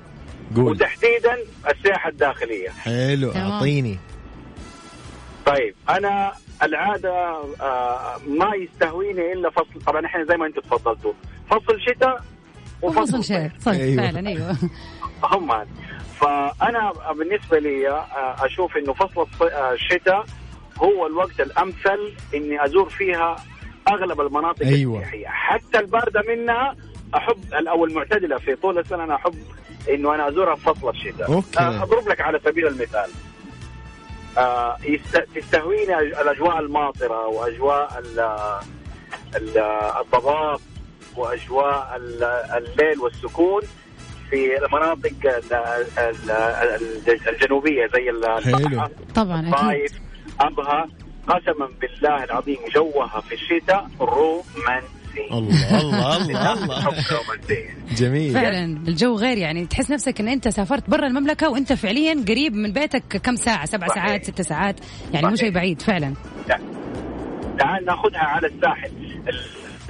قول 0.55 0.65
وتحديدا 0.65 1.37
السياحة 1.71 2.09
الداخلية 2.09 2.69
حلو. 2.69 3.31
أعطيني 3.31 3.97
طيب 5.45 5.75
أنا 5.89 6.31
العادة 6.63 7.13
آه 7.61 8.17
ما 8.27 8.51
يستهويني 8.55 9.33
إلا 9.33 9.49
فصل 9.49 9.81
طبعا 9.87 10.05
إحنا 10.05 10.23
زي 10.29 10.37
ما 10.37 10.45
أنتم 10.45 10.61
تفضلتوا 10.61 11.13
فصل 11.51 11.81
شتاء 11.81 12.23
وفصل 12.81 13.01
وفصل 13.01 13.23
صيف. 13.23 13.67
أيوة. 13.69 14.03
فعلا 14.03 14.29
أيوه 14.29 14.57
هم. 15.33 15.65
فأنا 16.19 16.91
بالنسبة 17.17 17.59
لي 17.59 17.89
آه، 17.89 18.35
أشوف 18.45 18.77
إنه 18.77 18.93
فصل 18.93 19.25
الص- 19.27 19.53
آه، 19.53 19.73
الشتاء 19.73 20.25
هو 20.77 21.07
الوقت 21.07 21.39
الأمثل 21.39 22.13
إني 22.35 22.65
أزور 22.65 22.89
فيها 22.89 23.35
أغلب 23.89 24.21
المناطق 24.21 24.65
أيوة. 24.65 24.97
السياحية 24.99 25.27
حتى 25.27 25.79
الباردة 25.79 26.21
منها 26.27 26.75
أحب 27.15 27.53
أو 27.53 27.85
المعتدلة 27.85 28.37
في 28.37 28.55
طول 28.55 28.79
السنة 28.79 29.03
أنا 29.03 29.15
أحب 29.15 29.35
إنه 29.89 30.15
أنا 30.15 30.27
أزورها 30.29 30.55
في 30.55 30.63
فصل 30.63 30.89
الشتاء. 30.89 31.33
أوكي. 31.33 31.59
آه، 31.59 31.83
أضرب 31.83 32.07
لك 32.09 32.21
على 32.21 32.39
سبيل 32.45 32.67
المثال. 32.67 33.09
آه، 34.37 34.77
يست- 34.83 35.27
تستهويني 35.35 35.97
الأجواء 35.99 36.59
الماطرة 36.59 37.27
وأجواء 37.27 37.99
ال- 37.99 38.19
ال- 39.35 39.57
الضباب 40.01 40.59
وأجواء 41.15 41.93
ال- 41.95 42.23
الليل 42.23 42.99
والسكون 42.99 43.61
في 44.29 44.57
المناطق 44.65 45.11
ال- 45.25 45.53
ال- 45.99 46.31
ال- 46.31 47.29
الجنوبية 47.29 47.87
زي. 47.87 48.09
البحر 48.09 48.89
طبعا 49.15 49.39
أكيد. 49.41 49.53
طايف 49.53 49.91
أبها. 50.39 50.87
قسما 51.27 51.69
بالله 51.81 52.23
العظيم 52.23 52.57
جوها 52.75 53.21
في 53.21 53.35
الشتاء 53.35 53.87
رومانسي 53.99 54.87
الله 55.31 55.81
الله 55.81 56.17
الله 56.17 56.53
الله. 56.53 56.87
جميل. 57.97 58.33
فعلا 58.33 58.63
الجو 58.87 59.15
غير 59.15 59.37
يعني. 59.37 59.65
تحس 59.65 59.91
نفسك 59.91 60.19
إن 60.19 60.27
أنت 60.27 60.47
سافرت 60.47 60.89
برا 60.89 61.07
المملكة 61.07 61.49
وأنت 61.49 61.73
فعليا 61.73 62.23
قريب 62.27 62.53
من 62.53 62.71
بيتك 62.73 63.17
كم 63.23 63.35
ساعة؟ 63.35 63.65
سبع. 63.65 63.87
ساعات 63.87 64.25
ست 64.25 64.41
ساعات؟ 64.41 64.75
يعني 65.13 65.27
مو. 65.27 65.35
شيء 65.35 65.51
بعيد 65.51 65.81
فعلا. 65.81 66.13
تعال 67.59 67.85
ناخذها 67.85 68.19
على 68.19 68.47
الساحل. 68.47 68.91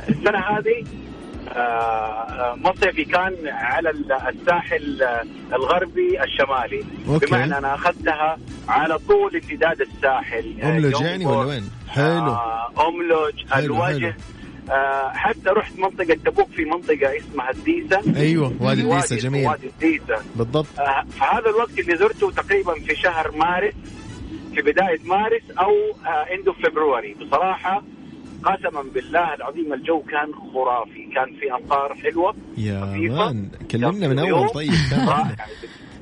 السنة 0.09 0.39
هذه 0.39 0.83
آه، 1.47 1.59
آه، 1.59 2.55
مصيفي 2.55 3.05
كان 3.05 3.33
على 3.47 3.89
ال- 3.89 4.11
الساحل 4.11 5.01
آه، 5.03 5.23
الغربي 5.55 6.23
الشمالي. 6.23 6.83
أوكي. 7.09 7.25
بمعنى 7.25 7.57
أنا 7.57 7.75
أخذتها 7.75 8.37
على 8.69 8.97
طول 8.97 9.35
امتداد 9.35 9.81
الساحل. 9.81 10.61
أملج 10.63 11.01
يعني 11.01 11.25
ولا 11.25 11.37
وين؟ 11.47 11.69
حلو. 11.89 12.05
آه، 12.05 12.69
أملج 12.87 13.51
حلو، 13.51 13.65
الوجه 13.75 14.15
آه، 14.71 15.09
حتى 15.13 15.49
رحت 15.49 15.79
منطقة 15.79 16.13
تبوك 16.25 16.49
في 16.49 16.65
منطقة 16.65 17.17
اسمها 17.17 17.49
الديسة. 17.51 18.01
أيوه 18.19 18.53
وادي 18.59 18.81
الديسة 18.81 19.15
جميل. 19.15 19.47
وادي 19.47 19.67
الديسة. 19.67 20.15
بالضبط. 20.35 20.79
آه، 20.79 21.05
فهذا 21.19 21.49
الوقت 21.49 21.79
اللي 21.79 21.97
زرته 21.97 22.31
تقريبا 22.31 22.73
في 22.73 22.95
شهر 22.95 23.31
مارس 23.31 23.73
في 24.55 24.61
بداية 24.61 24.99
مارس 25.05 25.43
أو 25.59 25.71
end 26.37 26.47
of 26.47 26.53
فبراير 26.53 27.15
بصراحة 27.21 27.83
قسما 28.43 28.81
بالله 28.93 29.33
العظيم 29.33 29.73
الجو 29.73 29.99
كان 29.99 30.31
خرافي. 30.53 31.09
كان 31.15 31.39
في 31.39 31.51
أمطار 31.53 31.95
حلوة 31.95 32.35
يا. 32.57 32.85
man 33.09 33.49
كلمنا 33.71 34.07
من 34.07 34.19
يوم 34.19 34.39
أول 34.39 34.49
طيب. 34.49 34.71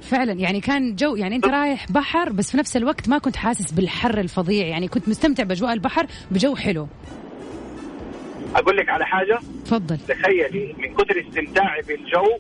فعلا 0.02 0.32
يعني 0.34 0.62
كان 0.62 0.96
جو 0.96 1.16
يعني 1.16 1.36
أنت 1.36 1.46
رايح 1.48 1.92
بحر 1.92 2.32
بس 2.32 2.52
في 2.52 2.58
نفس 2.58 2.78
الوقت 2.78 3.10
ما 3.10 3.18
كنت 3.18 3.36
حاسس 3.36 3.72
بالحر 3.72 4.18
الفظيع. 4.20 4.66
يعني 4.68 4.88
كنت 4.88 5.10
مستمتع 5.10 5.44
بأجواء 5.44 5.74
البحر 5.74 6.06
بجو 6.32 6.56
حلو. 6.56 6.88
أقول 8.56 8.78
لك 8.78 8.90
على 8.90 9.06
حاجة. 9.06 9.40
تفضل. 9.66 9.98
تخيلي 9.98 10.76
من 10.78 10.94
كثر 10.94 11.20
استمتاعي 11.28 11.82
بالجو 11.82 12.38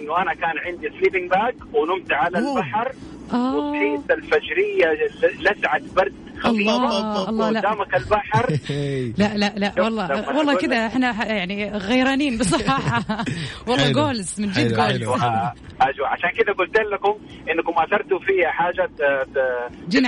إنه 0.00 0.22
أنا 0.22 0.34
كان 0.34 0.58
عندي 0.66 0.88
sleeping 1.00 1.30
bag 1.30 1.54
ونمت 1.74 2.12
على 2.12 2.38
أوه. 2.38 2.56
البحر. 2.58 2.92
آه. 3.32 3.56
وصحيت 3.56 4.10
الفجرية 4.10 4.86
ل- 4.86 5.42
لسعة 5.42 5.80
برد 5.96 6.12
خفيفة. 6.38 6.50
الله. 6.50 7.28
الله 7.28 7.50
لا. 7.50 7.60
قدامك 7.60 7.94
البحر. 7.94 8.58
لا 9.22 9.36
لا 9.36 9.52
لا. 9.56 9.72
والله 9.78 10.36
والله 10.36 10.54
كذا 10.56 10.86
إحنا 10.86 11.26
يعني 11.26 11.70
غيرانين 11.70 12.38
بصراحة. 12.38 13.04
والله. 13.68 13.92
goals 13.92 14.40
من 14.40 14.52
جد 14.52 14.74
goals. 14.74 15.02
آه، 15.08 15.52
عشان 15.80 16.30
كذا 16.30 16.52
قلت 16.58 16.76
لكم 16.92 17.14
إنكم 17.50 17.72
أثرتوا 17.78 18.18
في 18.18 18.46
حاجة 18.46 18.88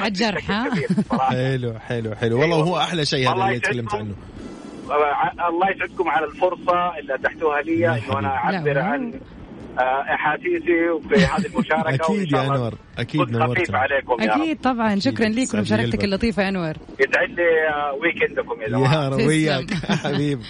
على 0.01 0.09
الجرح، 0.09 0.51
ها؟ 0.51 0.71
حلو 1.31 1.75
حلو 1.79 2.15
حلو. 2.15 2.41
والله 2.41 2.57
هو 2.57 2.79
أحلى 2.79 3.05
شيء 3.05 3.29
هذا 3.29 3.45
اللي 3.47 3.61
تكلمت. 3.61 3.95
عنه. 3.95 4.11
آه، 4.11 4.30
الله 5.49 5.71
يسعدكم 5.71 6.09
على 6.09 6.27
الفرصة 6.27 6.99
اللي 6.99 7.15
أتحتوها 7.15 7.63
لي 7.63 7.87
إنه 7.89 8.19
أنا. 8.19 8.29
أعبر 8.29 8.79
عن 8.79 9.21
أحاسيسي 9.79 11.09
في 11.09 11.15
هذه 11.33 11.47
المشاركة 11.47 11.95
أكيد 11.95 12.33
يا 12.33 12.47
أنور. 12.47 12.75
أكيد 12.99 13.21
نورتنا. 13.31 13.79
عليكم 13.79 14.23
يا 14.23 14.27
رب 14.35 14.41
أكيد 14.41 14.61
طبعا. 14.61 14.99
شكرا 14.99 15.29
لك 15.29 15.57
قلبك. 15.57 16.05
اللطيفة 16.05 16.43
يا 16.43 16.49
أنور. 16.49 16.75
يسعد 17.01 17.29
لي 17.31 17.43
آه، 17.69 17.93
ويكندكم 18.03 18.63
يا 18.63 18.69
جماعة 18.69 19.05
يا 19.05 19.09
رب. 19.09 19.19
وياك 19.27 19.75
حبيب. 19.75 20.41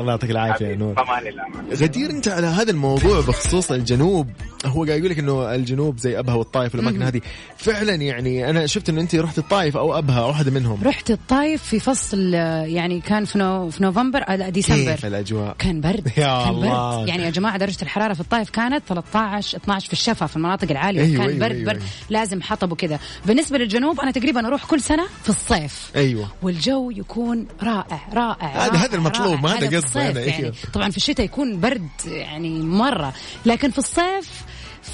الله 0.00 0.10
يعطيك 0.12 0.30
العافية 0.30 0.66
يا 0.66 0.70
حبيبي، 0.70 0.84
نور. 0.84 0.94
بأمان 0.94 1.26
الله. 1.26 1.44
غدير 1.74 2.10
أنت 2.10 2.28
على 2.28 2.46
هذا 2.46 2.70
الموضوع 2.70 3.20
بخصوص 3.20 3.72
الجنوب 3.72 4.28
هو 4.66 4.84
قاعد 4.84 4.98
يقول 4.98 5.10
لك 5.10 5.18
إنه 5.18 5.54
الجنوب 5.54 5.98
زي 5.98 6.18
أبها 6.18 6.34
والطائف 6.34 6.74
والاماكن 6.74 7.02
هذه. 7.02 7.20
فعلا 7.56 7.94
يعني 7.94 8.50
أنا 8.50 8.66
شفت 8.66 8.88
إنه 8.88 9.00
أنت 9.00 9.14
رحت 9.14 9.38
الطائف 9.38 9.76
أو 9.76 9.98
أبها 9.98 10.20
أو 10.20 10.28
واحدة 10.28 10.50
منهم. 10.50 10.80
رحت 10.84 11.10
الطايف 11.10 11.62
في 11.62 11.80
فصل 11.80 12.34
آه، 12.34 12.64
يعني 12.64 13.00
كان 13.00 13.24
في, 13.24 13.38
نو 13.38 13.70
في 13.70 13.82
نوفمبر 13.82 14.22
آه، 14.28 14.36
لا 14.36 14.48
ديسمبر. 14.48 14.90
كيف 14.92 15.06
الأجواء. 15.06 15.56
كان 15.58 15.80
برد. 15.80 16.06
يا 16.16 16.44
كان 16.44 16.48
الله. 16.54 16.98
برد 16.98 17.08
يعني 17.08 17.22
يا 17.22 17.30
جماعة 17.30 17.58
درجة 17.58 17.82
الحرارة 17.82 18.12
في 18.14 18.20
الطائف 18.20 18.50
كانت 18.50 18.77
13 18.88 19.58
12 19.58 19.86
في 19.86 19.92
الشفا 19.92 20.26
في 20.26 20.36
المناطق 20.36 20.70
العالية 20.70 21.00
أيوة، 21.00 21.16
كان 21.18 21.28
أيوة، 21.28 21.38
برد 21.40 21.52
أيوة، 21.52 21.64
برد 21.66 21.76
أيوة. 21.76 21.88
لازم 22.10 22.42
حطب 22.42 22.72
وكذا 22.72 22.98
بالنسبة 23.26 23.58
للجنوب 23.58 24.00
أنا 24.00 24.10
تقريبا 24.10 24.46
أروح 24.46 24.64
كل 24.64 24.80
سنة 24.80 25.06
في 25.22 25.28
الصيف 25.28 25.90
أيوه 25.96 26.28
والجو 26.42 26.90
يكون 26.90 27.46
رائع 27.62 28.00
رائع 28.12 28.48
هذا- 28.66 28.76
هذا 28.78 28.96
المطلوب،. 28.96 29.42
ما 29.42 29.58
هذا 29.58 29.76
قصدي 29.76 29.98
يعني 29.98 30.36
أيوه. 30.36 30.54
طبعا 30.74 30.90
في 30.90 30.96
الشتاء 30.96 31.26
يكون 31.26 31.60
برد 31.60 31.88
يعني 32.06 32.62
مرة 32.62 33.12
لكن 33.46 33.70
في 33.70 33.78
الصيف 33.78 34.42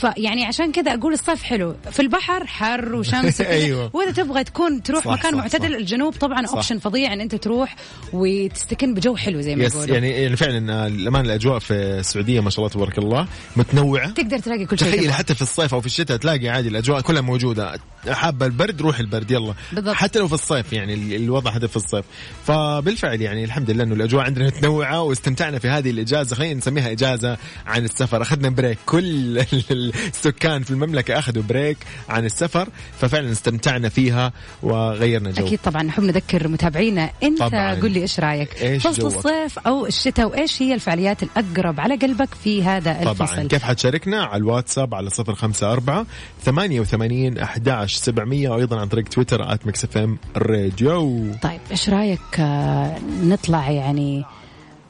فيعني 0.01 0.45
عشان 0.45 0.73
كذا 0.73 0.95
أقول 0.95 1.13
الصيف 1.13 1.43
حلو 1.43 1.75
في 1.91 2.01
البحر 2.01 2.47
حر 2.47 2.95
وشمس 2.95 3.35
وكذا. 3.41 3.49
أيوه. 3.51 3.91
وإذا 3.93 4.11
تبغى 4.13 4.45
تكون 4.45 4.83
تروح 4.83 5.05
صح، 5.05 5.13
مكان 5.13 5.33
صح، 5.33 5.39
معتدل 5.39 5.71
صح. 5.73 5.77
الجنوب 5.77 6.15
طبعا. 6.15 6.47
option 6.47 6.79
فظيع 6.79 7.13
إن 7.13 7.21
أنت 7.21 7.35
تروح 7.35 7.77
وتستكن 8.13 8.95
بجو 8.95 9.17
حلو 9.17 9.41
زي 9.41 9.57
ما 9.57 9.65
يس 9.65 9.75
يقولوا 9.75 9.95
يعني 9.95 10.11
يعني 10.11 10.37
فعلا 10.37 10.87
الأمان 10.87 11.25
الأجواء 11.27 11.59
في 11.59 11.75
السعودية 11.75 12.41
ما 12.41 12.51
شاء 12.51 12.59
الله 12.59 12.69
تبارك 12.75 12.99
الله 12.99 13.27
متنوعه 13.57 14.11
تقدر 14.11 14.39
تلاقي 14.39 14.67
كل 14.67 14.79
شيء 14.79 14.89
تخيل. 14.89 15.13
حتى 15.13 15.35
في 15.35 15.43
الصيف 15.43 15.75
أو 15.75 15.81
في 15.81 15.87
الشتاء 15.87 16.17
تلاقي 16.17 16.49
عادي 16.49 16.69
الأجواء 16.69 17.01
كلها 17.01 17.21
موجودة 17.21 17.79
حابة 18.11 18.47
البرد 18.47 18.83
روح 18.83 18.99
البرد 18.99 19.31
يلا 19.31 19.55
بالضبط. 19.73 19.95
حتى 19.95 20.19
لو 20.19 20.29
في 20.29 20.35
الصيف 20.35 20.73
يعني 20.73 20.95
ال- 20.95 21.15
الوضع 21.15 21.51
هذا 21.51 21.67
في 21.67 21.77
الصيف 21.77 22.05
فبالفعل 22.47 23.21
يعني 23.21 23.45
الحمد 23.45 23.71
لله 23.71 23.85
إنه 23.85 23.95
الأجواء 23.95 24.25
عندنا 24.25 24.47
متنوعة 24.47 25.03
واستمتعنا 25.03 25.59
في 25.59 25.69
هذه 25.69 25.91
الإجازة 25.91 26.37
خلينا 26.37 26.55
نسميها 26.55 26.93
إجازة 26.93 27.37
عن 27.67 27.85
السفر 27.85 28.23
أخذنا 28.23 28.49
break 28.49 28.79
كل 28.87 29.45
السكان 29.89 30.63
في 30.63 30.71
المملكة 30.71 31.19
أخذوا 31.19 31.43
break 31.43 31.79
عن 32.09 32.25
السفر 32.25 32.69
ففعلا 32.99 33.33
استمتعنا 33.33 33.89
فيها 33.89 34.33
وغيرنا 34.63 35.31
جو. 35.31 35.47
أكيد 35.47 35.59
طبعا. 35.65 35.83
نحب 35.83 36.03
نذكر 36.03 36.49
متابعينا. 36.49 37.11
أنت 37.23 37.39
طبعاً. 37.39 37.75
قل 37.75 37.91
لي 37.91 38.01
إيش 38.01 38.21
رأيك؟ 38.21 38.63
إيش 38.63 38.83
فصل 38.83 39.03
جوك؟ 39.03 39.17
الصيف 39.17 39.59
أو 39.59 39.87
الشتاء 39.87 40.29
وإيش 40.29 40.63
هي 40.63 40.75
الفعاليات 40.75 41.23
الأقرب 41.23 41.81
على 41.81 41.97
قلبك 41.97 42.35
في 42.45 42.63
هذا 42.63 42.93
طبعا. 42.93 43.11
الفصل؟ 43.13 43.49
كيف 43.49 43.63
حتشاركنا؟ 43.63 44.25
على 44.25 44.41
الواتساب 44.41 44.95
على 44.95 45.11
صفر 45.11 45.35
خمسة 45.35 45.73
أربعة 45.73 46.07
ثمانية 46.43 46.81
وثمانين 46.81 47.39
أحداش 47.39 47.95
سبعمية 47.95 48.49
وأيضا 48.49 48.81
عن 48.81 48.89
طريق 48.89 49.05
تويتر 49.09 49.53
ام 49.97 50.19
راديو 50.37 51.33
طيب 51.43 51.61
إيش 51.71 51.89
رأيك 51.89 52.21
آه، 52.39 52.99
نطلع 53.23 53.71
يعني 53.71 54.25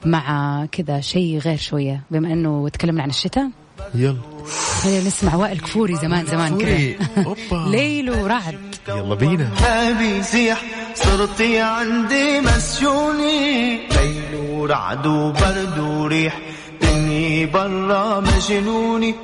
مع 0.05 0.67
كذا 0.73 1.01
شيء 1.01 1.39
غير 1.39 1.57
شوية؟ 1.57 2.03
بما 2.11 2.33
إنه 2.33 2.69
تكلمنا 2.69 3.03
عن 3.03 3.09
الشتاء. 3.11 3.51
يلا. 3.95 4.34
خلينا 4.83 5.07
نسمع 5.07 5.35
وائل 5.35 5.61
كفوري 5.61 5.97
زمان 5.97 6.27
زمان 6.27 6.59
كفوري. 6.59 6.99
كذا. 7.15 7.67
ليل 7.77 8.11
ورعد. 8.11 8.59
يلا 8.89 9.15
بينا. 9.15 9.51
ما 9.61 9.91
بيزيح 9.91 10.63
صرتي 10.95 11.61
عندي 11.61 12.41
مسجوني 12.41 13.77
ليل 13.89 14.35
ورعد 14.51 15.07
وبرد 15.07 15.79
وريح. 15.79 16.39
دني 16.83 17.47
برا 17.47 18.21
مجنوني. 18.21 19.15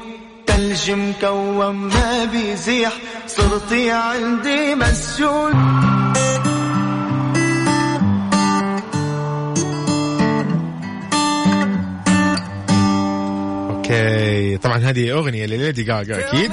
تلج 0.46 0.90
مكوم 0.90 1.88
ما 1.88 2.24
بيزيح. 2.24 2.92
صرتي 3.26 3.90
عندي 3.90 4.74
مسجون 4.74 5.52
أوكي. 13.90 14.56
طبعا 14.56 14.76
هذه 14.78 15.12
أغنية 15.12 15.46
لليدي 15.46 15.82
جاجا 15.82 16.18
أكيد. 16.18 16.52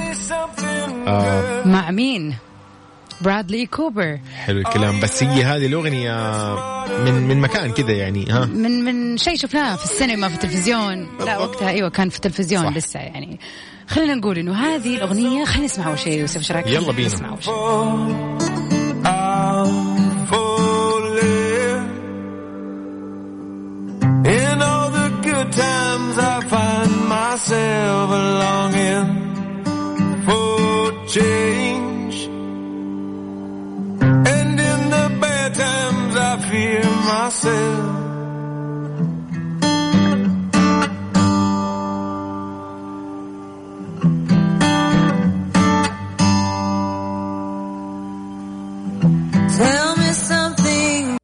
آه. 1.06 1.62
مع 1.66 1.90
مين؟ 1.90 2.34
برادلي 3.20 3.66
كوبر 3.66 4.18
حلو 4.34 4.58
الكلام. 4.58 5.00
بس 5.00 5.22
هي 5.22 5.44
هذه 5.44 5.66
الأغنية 5.66 6.14
من 7.04 7.28
من 7.28 7.40
مكان 7.40 7.72
كذا 7.72 7.92
يعني 7.92 8.26
ها؟ 8.30 8.44
من 8.44 8.84
من 8.84 9.16
شيء 9.16 9.36
شفناه 9.36 9.76
في 9.76 9.84
السينما 9.84 10.28
في 10.28 10.34
التلفزيون. 10.34 11.08
لا. 11.26 11.38
وقتها 11.42 11.68
أيوه 11.68 11.88
كان 11.88 12.08
في 12.08 12.16
التلفزيون 12.16 12.62
صح. 12.62 12.76
لسه 12.76 13.00
يعني. 13.00 13.38
خلينا 13.88 14.14
نقول 14.14 14.38
إنه 14.38 14.54
هذه 14.54 14.96
الأغنية 14.96 15.44
خلينا 15.44 15.64
نسمع 15.64 15.88
أول 15.88 15.98
شيء 15.98 16.20
يوسف 16.20 16.36
إيش 16.36 16.52
رأيك؟ 16.52 16.66
يلا 16.66 16.92
بينا. 16.92 17.08
نسمع 17.08 17.28
أول 17.28 17.44
شيء. 17.44 18.77
Myself. 37.48 38.98
Tell 49.58 49.90
me 49.96 50.10
something 50.30 51.18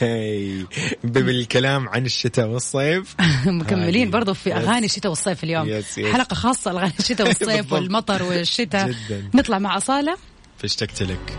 هي. 0.00 0.64
بالكلام 1.04 1.88
عن 1.88 2.06
الشتاء 2.06 2.46
والصيف 2.48 3.14
مكملين. 3.46 4.10
برضو 4.10 4.34
في. 4.34 4.54
أغاني 4.54 4.86
الشتاء 4.86 5.10
والصيف 5.10 5.44
اليوم 5.44 5.68
يس، 5.68 5.98
يس. 5.98 6.12
حلقة 6.12 6.34
خاصة 6.34 6.72
لاغاني 6.72 6.92
الشتاء 6.98 7.26
والصيف. 7.28 7.72
والمطر 7.72 8.22
والشتاء 8.22 8.88
جداً. 8.90 9.30
نطلع 9.34 9.58
مع 9.58 9.76
أصالة 9.76 10.16
فاشتقت 10.58 11.02
لك 11.02 11.38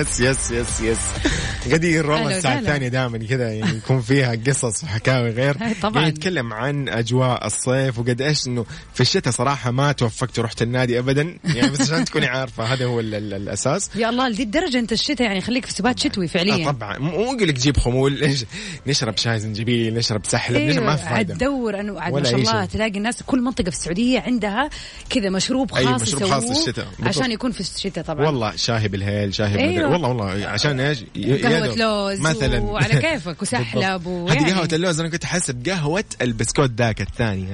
yes 0.00 0.20
yes 0.20 0.50
yes 0.50 0.80
yes 0.80 0.98
والله 2.10 2.26
أهلا 2.26 2.36
الساعة. 2.36 2.58
الثانية 2.58 2.88
دائما 2.88 3.18
كذا 3.18 3.52
يعني 3.52 3.76
يكون 3.76 4.00
فيها 4.00 4.34
قصص 4.46 4.84
وحكاوي 4.84 5.30
غير 5.30 5.56
أي 5.62 5.74
طبعاً. 5.74 6.02
يعني 6.02 6.10
نتكلم 6.10 6.52
عن 6.52 6.88
أجواء 6.88 7.46
الصيف 7.46 7.98
وقد 7.98 8.20
إيش 8.20 8.46
إنه 8.46 8.66
في 8.94 9.00
الشتاء 9.00 9.32
صراحة 9.32 9.70
ما 9.70 9.92
توفقت 9.92 10.38
ورحت 10.38 10.62
النادي 10.62 10.98
أبدا 10.98 11.38
يعني 11.44 11.70
بس 11.70 11.80
عشان 11.80 12.04
تكوني 12.04 12.26
عارفة 12.26 12.64
هذا 12.64 12.84
هو 12.84 13.00
ال- 13.00 13.14
ال- 13.14 13.34
الأساس 13.34 13.90
يا 13.96 14.08
الله 14.08 14.28
لدي 14.28 14.42
الدرجة 14.42 14.78
أنت 14.78 14.92
الشتاء 14.92 15.26
يعني 15.26 15.40
خليك 15.40 15.66
في 15.66 15.72
سبات 15.72 15.98
شتوي 15.98 16.24
آه 16.24 16.28
فعليا 16.28 16.70
طبعا 16.72 16.98
مو 16.98 17.10
أقول 17.24 17.48
لك 17.48 17.54
جيب 17.54 17.76
خمول 17.76 18.30
نشرب 18.86 19.16
شاي 19.16 19.40
زنجبيل 19.40 19.94
نشرب 19.94 20.20
سحلب 20.26 20.56
نشرب 20.62 20.82
ما 20.82 20.96
في 20.96 21.02
عاد 21.06 21.14
فايدة 21.14 21.34
تدور 21.34 21.80
أنه 21.80 22.00
عاد 22.00 22.12
ما 22.12 22.22
شاء 22.24 22.34
أي 22.34 22.40
الله. 22.42 22.64
تلاقي 22.64 22.98
الناس 22.98 23.22
كل 23.22 23.40
منطقة 23.42 23.70
في 23.70 23.76
السعودية 23.76 24.20
عندها 24.20 24.70
كذا 25.10 25.30
مشروب 25.30 25.74
أي 25.74 25.86
خاص 25.86 26.02
مشروب 26.02 26.24
خاص 26.30 26.44
للشتاء. 26.44 26.86
بالضبط. 26.98 27.08
عشان 27.08 27.32
يكون 27.32 27.52
في 27.52 27.60
الشتاء 27.60 28.04
طبعا 28.04 28.26
والله 28.26 28.56
شاي 28.56 28.88
بالهيل 28.88 29.34
شاي 29.34 29.58
أيوة. 29.58 29.89
والله 29.92 30.08
والله 30.08 30.46
عشان 30.48 30.80
إيش؟ 30.80 31.04
يدوب. 31.16 31.78
لوز 31.78 32.20
مثلا. 32.20 32.60
وعلى 32.60 33.00
كيفك 33.00 33.42
وسحلب 33.42 33.80
بالضبط. 33.80 34.06
هذه 34.06 34.08
ويعني- 34.08 34.52
قهوة 34.52 34.68
اللوز 34.72 35.00
أنا 35.00 35.08
كنت 35.08 35.24
احسب 35.24 35.68
قهوة 35.68 36.04
البسكوت 36.22 36.70
ذاك 36.78 37.00
الثاني 37.00 37.46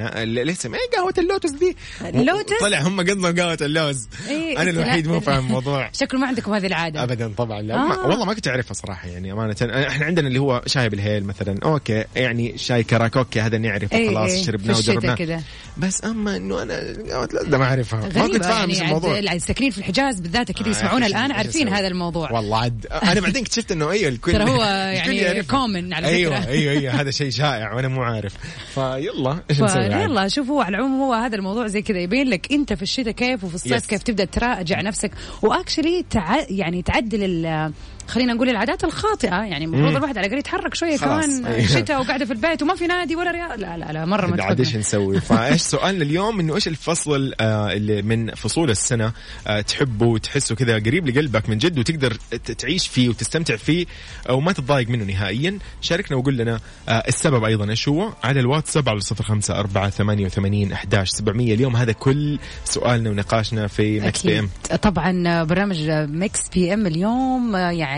اسمه 0.52 0.76
إيه 0.76 0.98
قهوة 0.98 1.14
اللوتس 1.18 1.50
دي. 1.50 1.76
اللوتس؟ 2.04 2.52
طلع 2.60 2.80
هم 2.80 3.00
قصدهم 3.00 3.36
قهوة 3.36 3.58
اللوز. 3.60 4.08
إيه، 4.28 4.52
أنا 4.62 4.70
أنت 4.70 4.78
الوحيد 4.78 5.08
مو 5.08 5.20
فاهم 5.20 5.46
الموضوع. 5.46 5.90
شكله 6.00 6.20
ما 6.20 6.26
عندكم 6.26 6.54
هذه 6.54 6.66
العادة. 6.66 7.02
ابدا 7.02 7.32
طبعا 7.36 7.62
لا. 7.62 7.74
آه. 7.74 7.78
ما 7.88 7.98
والله 8.00 8.24
ما 8.24 8.34
كنت 8.34 8.48
أعرفها 8.48 8.74
صراحة 8.74 9.08
يعني 9.08 9.32
أمانة. 9.32 9.56
إحنا 9.62 10.06
عندنا 10.06 10.28
اللي 10.28 10.38
هو 10.38 10.62
شاي 10.66 10.88
بالهيل 10.88 11.24
مثلا. 11.24 11.58
أوكي 11.64 12.04
يعني 12.16 12.58
شاي 12.58 12.82
كراكوكي 12.82 13.40
هذا 13.40 13.58
نعرفه. 13.58 13.96
إيه، 13.96 14.08
خلاص 14.10 14.30
إيه، 14.30 14.42
شربناه 14.44 14.76
وجربناه. 14.78 15.42
بس 15.76 16.04
أما 16.04 16.36
إنه 16.36 16.62
أنا 16.62 16.74
قهوة 17.10 17.24
اللوز 17.24 17.46
ما 17.54 17.64
أعرفها. 17.64 18.00
ما 18.00 18.28
كنت 18.28 18.44
فاهم 18.44 18.70
يعني 18.70 18.86
الموضوع. 18.88 19.18
الساكنين 19.18 19.70
في 19.70 19.78
الحجاز 19.78 20.20
بالذات 20.20 20.50
أكيد 20.50 20.66
آه، 20.66 20.70
يسمعونا 20.70 21.06
إيش- 21.06 21.10
الآن 21.10 21.32
عارفين؟ 21.32 21.68
هذا 21.68 21.86
الموضوع. 21.86 22.25
والله 22.32 22.58
عاد 22.58 22.86
أنا 22.86 23.20
بعدين 23.20 23.42
اكتشفت 23.46 23.72
إنه 23.72 23.90
أيوه 23.90 24.08
الكل 24.08 24.32
ترى 24.32 24.50
هو 24.50 24.62
يعني 24.64 25.42
common 25.42 25.92
على 25.94 26.06
أيوه 26.06 26.40
فكرة. 26.40 26.50
أيوه 26.50 26.72
أيوه 26.72 26.92
هذا 26.92 27.10
شيء 27.10 27.30
شائع 27.30 27.72
وأنا 27.74 27.88
مو 27.88 28.02
عارف 28.02 28.34
فيلا 28.74 29.40
إيش 29.50 29.60
نسوي؟ 29.60 29.84
يلا 29.84 30.28
شوفوا 30.28 30.64
على 30.64 30.76
العموم 30.76 31.00
هو 31.00 31.12
هذا 31.14 31.36
الموضوع 31.36 31.66
زي 31.66 31.82
كذا 31.82 31.98
يبين 31.98 32.28
لك 32.28 32.52
أنت 32.52 32.72
في 32.72 32.82
الشتاء 32.82 33.12
كيف 33.12 33.44
وفي 33.44 33.54
الصيف 33.54 33.76
Yes. 33.76 33.86
كيف 33.88 34.02
تبدأ 34.02 34.24
تراجع 34.24 34.80
نفسك 34.80 35.10
وأكشلي 35.42 36.04
تع... 36.10 36.36
يعني 36.50 36.82
تعدل 36.82 37.24
ال... 37.24 37.72
خلينا 38.08 38.34
نقول 38.34 38.48
العادات 38.48 38.84
الخاطئة 38.84 39.44
يعني 39.44 39.64
المفروض. 39.64 39.96
الواحد 39.96 40.18
على 40.18 40.26
الأقل 40.26 40.38
يتحرك 40.38 40.74
شوية. 40.74 40.96
كمان 40.96 41.46
أيوه. 41.46 41.66
شتاء 41.66 42.00
وقاعده 42.00 42.24
في 42.24 42.32
البيت 42.32 42.62
وما 42.62 42.74
في 42.74 42.86
نادي 42.86 43.16
ولا 43.16 43.30
رياض 43.30 43.58
لا 43.60 43.76
لا 43.76 43.92
لا 43.92 44.04
مرة 44.04 44.26
ما 44.26 44.42
عاد 44.42 44.58
إيش. 44.58 44.76
نسوي؟ 44.76 45.20
فإيش 45.28 45.60
سؤالنا 45.60 46.04
اليوم 46.04 46.40
إنه 46.40 46.54
إيش 46.54 46.68
الفصل 46.68 47.32
آه 47.40 47.72
اللي 47.72 48.02
من 48.02 48.34
فصول 48.34 48.70
السنة 48.70 49.12
آه 49.46 49.60
تحبه 49.60 50.06
وتحسه 50.06 50.54
كذا 50.54 50.74
قريب 50.78 51.08
لقلبك 51.08 51.48
من 51.48 51.58
جد 51.58 51.78
وتقدر 51.78 52.16
تعيش 52.58 52.88
فيه 52.88 53.08
وتستمتع 53.08 53.56
فيه 53.56 53.86
وما 54.30 54.52
تتضايق 54.52 54.88
منه 54.88 55.04
نهائيا 55.04 55.58
شاركنا 55.80 56.16
وقول 56.16 56.36
لنا 56.36 56.60
آه 56.88 56.92
السبب 57.08 57.44
أيضا 57.44 57.70
إيش 57.70 57.88
هو 57.88 58.12
على 58.24 58.40
الواتساب 58.40 58.88
على 58.88 59.00
صفر 59.00 59.24
خمسة 59.24 59.58
أربعة 59.58 59.90
ثمانية 59.90 60.26
وثمانين 60.26 60.72
أحداش 60.72 61.10
سبعمية 61.10 61.54
اليوم 61.54 61.76
هذا 61.76 61.92
كل 61.92 62.38
سؤالنا 62.64 63.10
ونقاشنا 63.10 63.66
في 63.66 64.00
Mix 64.00 64.26
FM 64.26 64.48
طبعا 64.82 65.44
برنامج 65.44 65.90
Mix 65.90 66.48
FM 66.48 66.86
اليوم 66.86 67.56
يعني 67.56 67.95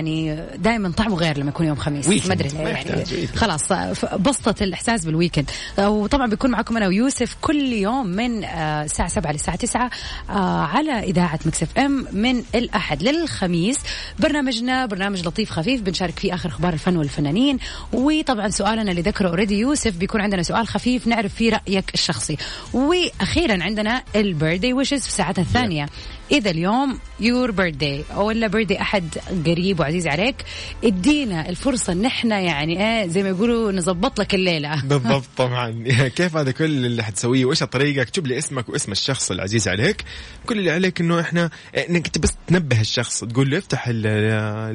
دائما 0.56 0.90
طعمه 0.90 1.16
غير 1.16 1.38
لما 1.38 1.48
يكون 1.48 1.66
يوم 1.66 1.76
خميس. 1.76 2.26
ما 2.26 2.32
أدري 2.32 2.48
يعني. 2.48 3.26
خلاص 3.26 3.72
بسطة 4.16 4.64
الإحساس 4.64 5.04
بال 5.04 5.14
weekend 5.14 5.50
وطبعا 5.78 6.26
بيكون 6.26 6.50
معكم 6.50 6.76
أنا 6.76 6.86
ويوسف 6.86 7.36
كل 7.40 7.72
يوم 7.72 8.06
من 8.06 8.44
آه، 8.44 8.84
الساعة 8.84 9.08
7 9.08 9.32
للساعة 9.32 9.56
9 9.56 9.90
آه، 10.30 10.32
على 10.60 10.92
إذاعة 10.92 11.40
Mix 11.44 11.62
FM 11.62 12.06
من 12.12 12.42
الأحد 12.54 13.02
للخميس. 13.02 13.78
برنامجنا 14.18 14.86
برنامج 14.86 15.26
لطيف 15.26 15.50
خفيف 15.50 15.80
بنشارك 15.80 16.18
فيه 16.18 16.34
آخر 16.34 16.48
أخبار 16.48 16.72
الفن 16.72 16.96
والفنانين. 16.96 17.58
وطبعا 17.92 18.48
سؤالنا 18.48 18.90
اللي 18.90 19.02
ذكره 19.02 19.28
already 19.28 19.58
يوسف 19.58 19.96
بيكون 19.96 20.20
عندنا 20.20 20.42
سؤال 20.42 20.66
خفيف 20.66 21.06
نعرف 21.06 21.34
فيه 21.34 21.50
رأيك 21.50 21.94
الشخصي. 21.94 22.36
وأخيرا 22.72 23.62
عندنا 23.62 24.02
ال 24.16 24.22
birthday 24.22 24.72
wishes 24.72 25.04
في 25.04 25.10
ساعتنا 25.10 25.44
الثانية. 25.44 25.86
إذا 26.32 26.50
اليوم 26.50 26.98
your 27.20 27.50
birthday 27.50 28.04
ولا 28.16 28.46
birthday 28.46 28.80
أحد 28.80 29.18
قريب 29.46 29.80
وعزيز 29.80 30.06
عليك 30.06 30.44
ادينا 30.84 31.48
الفرصة 31.48 31.92
ان 31.92 32.04
إحنا 32.04 32.40
يعني 32.40 32.86
إيه 33.02 33.06
زي 33.08 33.22
ما 33.22 33.28
يقولوا 33.28 33.72
نظبط 33.72 34.20
لك 34.20 34.34
الليلة. 34.34 34.82
بالضبط 34.84 35.24
طبعا. 35.36 35.84
كيف 36.16 36.36
هذا 36.36 36.50
كل 36.50 36.64
اللي 36.64 37.02
حتسويه؟ 37.02 37.44
وإيش 37.44 37.62
الطريقة 37.62 38.02
اكتب 38.02 38.26
لي 38.26 38.38
اسمك 38.38 38.68
واسم 38.68 38.92
الشخص 38.92 39.30
العزيز 39.30 39.68
عليك. 39.68 40.04
كل 40.46 40.58
اللي 40.58 40.70
عليك 40.70 41.00
إنه 41.00 41.20
إحنا 41.20 41.50
إنك 41.88 42.18
بس 42.18 42.34
تنبه 42.46 42.80
الشخص 42.80 43.24
تقول 43.24 43.50
له 43.50 43.58
افتح 43.58 43.88
ال- 43.88 44.06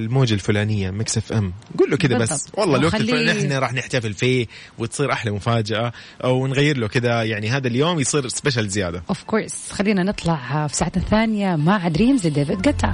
الموجة 0.01 0.33
الفلانية 0.33 0.91
Mix 0.91 1.17
FM. 1.17 1.53
قول 1.79 1.89
له 1.91 1.97
كذا 1.97 2.17
بس. 2.17 2.47
والله 2.53 2.77
الوقت 2.79 2.95
الفلاني 2.95 3.39
إحنا 3.39 3.59
راح 3.59 3.73
نحتفل 3.73 4.13
فيه 4.13 4.47
وتصير 4.77 5.11
أحلى 5.11 5.31
مفاجأة 5.31 5.91
أو 6.23 6.47
نغير 6.47 6.77
له 6.77 6.87
كذا. 6.87 7.23
يعني 7.23 7.49
هذا 7.49 7.67
اليوم 7.67 7.99
يصير 7.99 8.27
special 8.27 8.67
زيادة. 8.67 9.03
of 9.09 9.23
course 9.23 9.71
خلينا 9.71 10.03
نطلع 10.03 10.67
في 10.67 10.75
ساعتنا 10.75 11.03
الثانية. 11.03 11.42
مع 11.43 11.87
Dreams 11.87 12.27
لديفيد 12.27 12.61
جتا. 12.61 12.93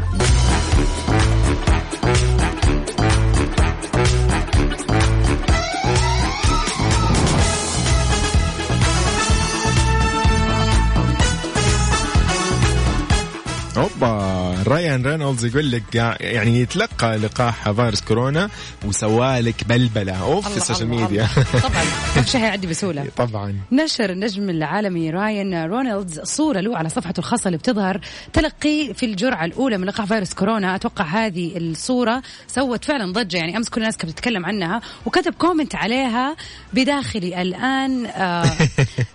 رايان 14.89 15.05
رينولدز 15.05 15.45
يقول 15.45 15.71
لك 15.71 15.95
يعني 15.95 16.61
يتلقى 16.61 17.17
لقاح 17.17 17.71
فيروس 17.71 18.01
كورونا 18.01 18.49
وسوى 18.85 19.37
لك 19.37 19.63
بلبلة. 19.67 20.13
أوف 20.13 20.47
في 20.49 20.57
ال 20.57 20.62
social 20.62 20.87
media. 20.87 21.27
طبعا. 21.63 21.83
شيء 22.31 22.41
هيعدي 22.41 22.67
بسهولة. 22.67 23.05
طبعا. 23.17 23.55
نشر 23.71 24.09
النجم 24.09 24.49
العالمي 24.49 25.09
رايان 25.09 25.65
رينولدز 25.65 26.19
صورة 26.19 26.59
له 26.59 26.77
على 26.77 26.89
صفحته 26.89 27.19
الخاصة 27.19 27.47
اللي 27.47 27.57
بتظهر. 27.57 28.01
تلقي 28.33 28.93
في 28.93 29.05
الجرعة 29.05 29.45
الأولى 29.45 29.77
من 29.77 29.85
لقاح 29.85 30.05
فيروس 30.05 30.33
كورونا. 30.33 30.75
أتوقع 30.75 31.05
هذه 31.05 31.57
الصورة 31.57 32.21
سوت 32.47 32.85
فعلا 32.85 33.13
ضجة. 33.13 33.37
يعني 33.37 33.57
أمس 33.57 33.69
كل 33.69 33.81
الناس 33.81 33.97
كانت 33.97 34.11
بتتكلم 34.11 34.45
عنها 34.45 34.81
وكتب 35.05 35.33
comment 35.33 35.75
عليها 35.75 36.35
بداخلي 36.73 37.41
الآن 37.41 38.05
آه 38.05 38.45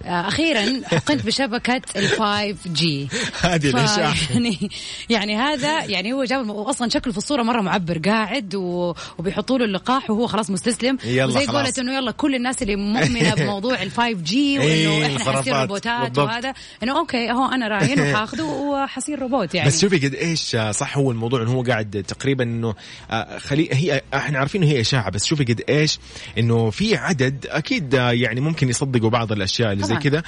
آه 0.05 0.29
أخيرا 0.29 0.81
حقنت 0.85 1.27
بشبكة 1.27 1.83
ال 1.97 2.09
5G 2.09 3.09
هذه 3.43 3.71
الاشاعه 3.71 4.15
يعني 4.31 4.71
يعني 5.11 5.37
هذا 5.37 5.64
يعني 5.65 6.13
هو 6.13 6.25
جاب 6.25 6.51
أصلا 6.51 6.89
شكله 6.89 7.13
في 7.13 7.19
الصورة 7.19 7.43
مرة 7.43 7.61
معبر 7.61 7.99
قاعد 7.99 8.55
و... 8.55 8.95
وبيحطوا 9.19 9.59
له 9.59 9.65
اللقاح 9.65 10.11
وهو 10.11 10.27
خلاص 10.27 10.51
مستسلم 10.51 10.99
يلا 11.05 11.25
وزي. 11.25 11.47
قولت 11.47 11.79
إنه 11.79 11.95
يلا 11.95 12.11
كل 12.11 12.35
الناس 12.35 12.63
اللي 12.63 12.77
مؤمنة 12.77 13.35
بموضوع 13.45 13.83
ال 13.83 13.91
5G 13.91 14.61
إيه، 14.61 14.89
وإنه 14.89 15.07
إحنا. 15.07 15.33
حنصير 15.33 15.61
روبوتات. 15.61 16.19
وهذا 16.19 16.55
إنه 16.83 16.99
أوكي 16.99 17.33
هو 17.33 17.45
أنا 17.47 17.69
راح 17.69 18.01
وحاخذه 18.01 18.43
وحصير 18.73 19.19
روبوت 19.19 19.55
يعني 19.55 19.69
بس 19.69 19.81
شوفي 19.81 20.09
قد 20.09 20.15
إيش 20.15 20.55
آه، 20.55 20.71
صح 20.71 20.99
هو 20.99 21.11
الموضوع 21.11 21.43
إنه 21.43 21.53
هو 21.53 21.63
قاعد 21.63 22.05
تقريبا 22.09 22.45
إنه 22.45 22.75
آه، 23.11 23.39
خلي 23.39 23.69
هي 23.73 24.03
إحنا 24.15 24.39
عارفين 24.39 24.63
إنه 24.63 24.73
هي 24.73 24.81
إشاعة 24.81 25.11
بس 25.11 25.25
شوفي 25.25 25.45
قد 25.45 25.63
إيش 25.69 25.99
إنه 26.39 26.71
في 26.71 26.97
عدد 26.97 27.47
أكيد 27.51 27.95
آه، 27.95 28.11
يعني 28.11 28.41
ممكن 28.41 28.69
يصدقوا 28.69 29.11
بعض 29.11 29.33
الأشياء 29.33 29.73
اللي 29.73 29.85
زي. 29.85 29.97
كذا 29.97 30.23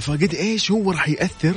فقد 0.00 0.34
إيش 0.34 0.70
هو 0.70 0.90
راح 0.90 1.08
يأثر 1.08 1.54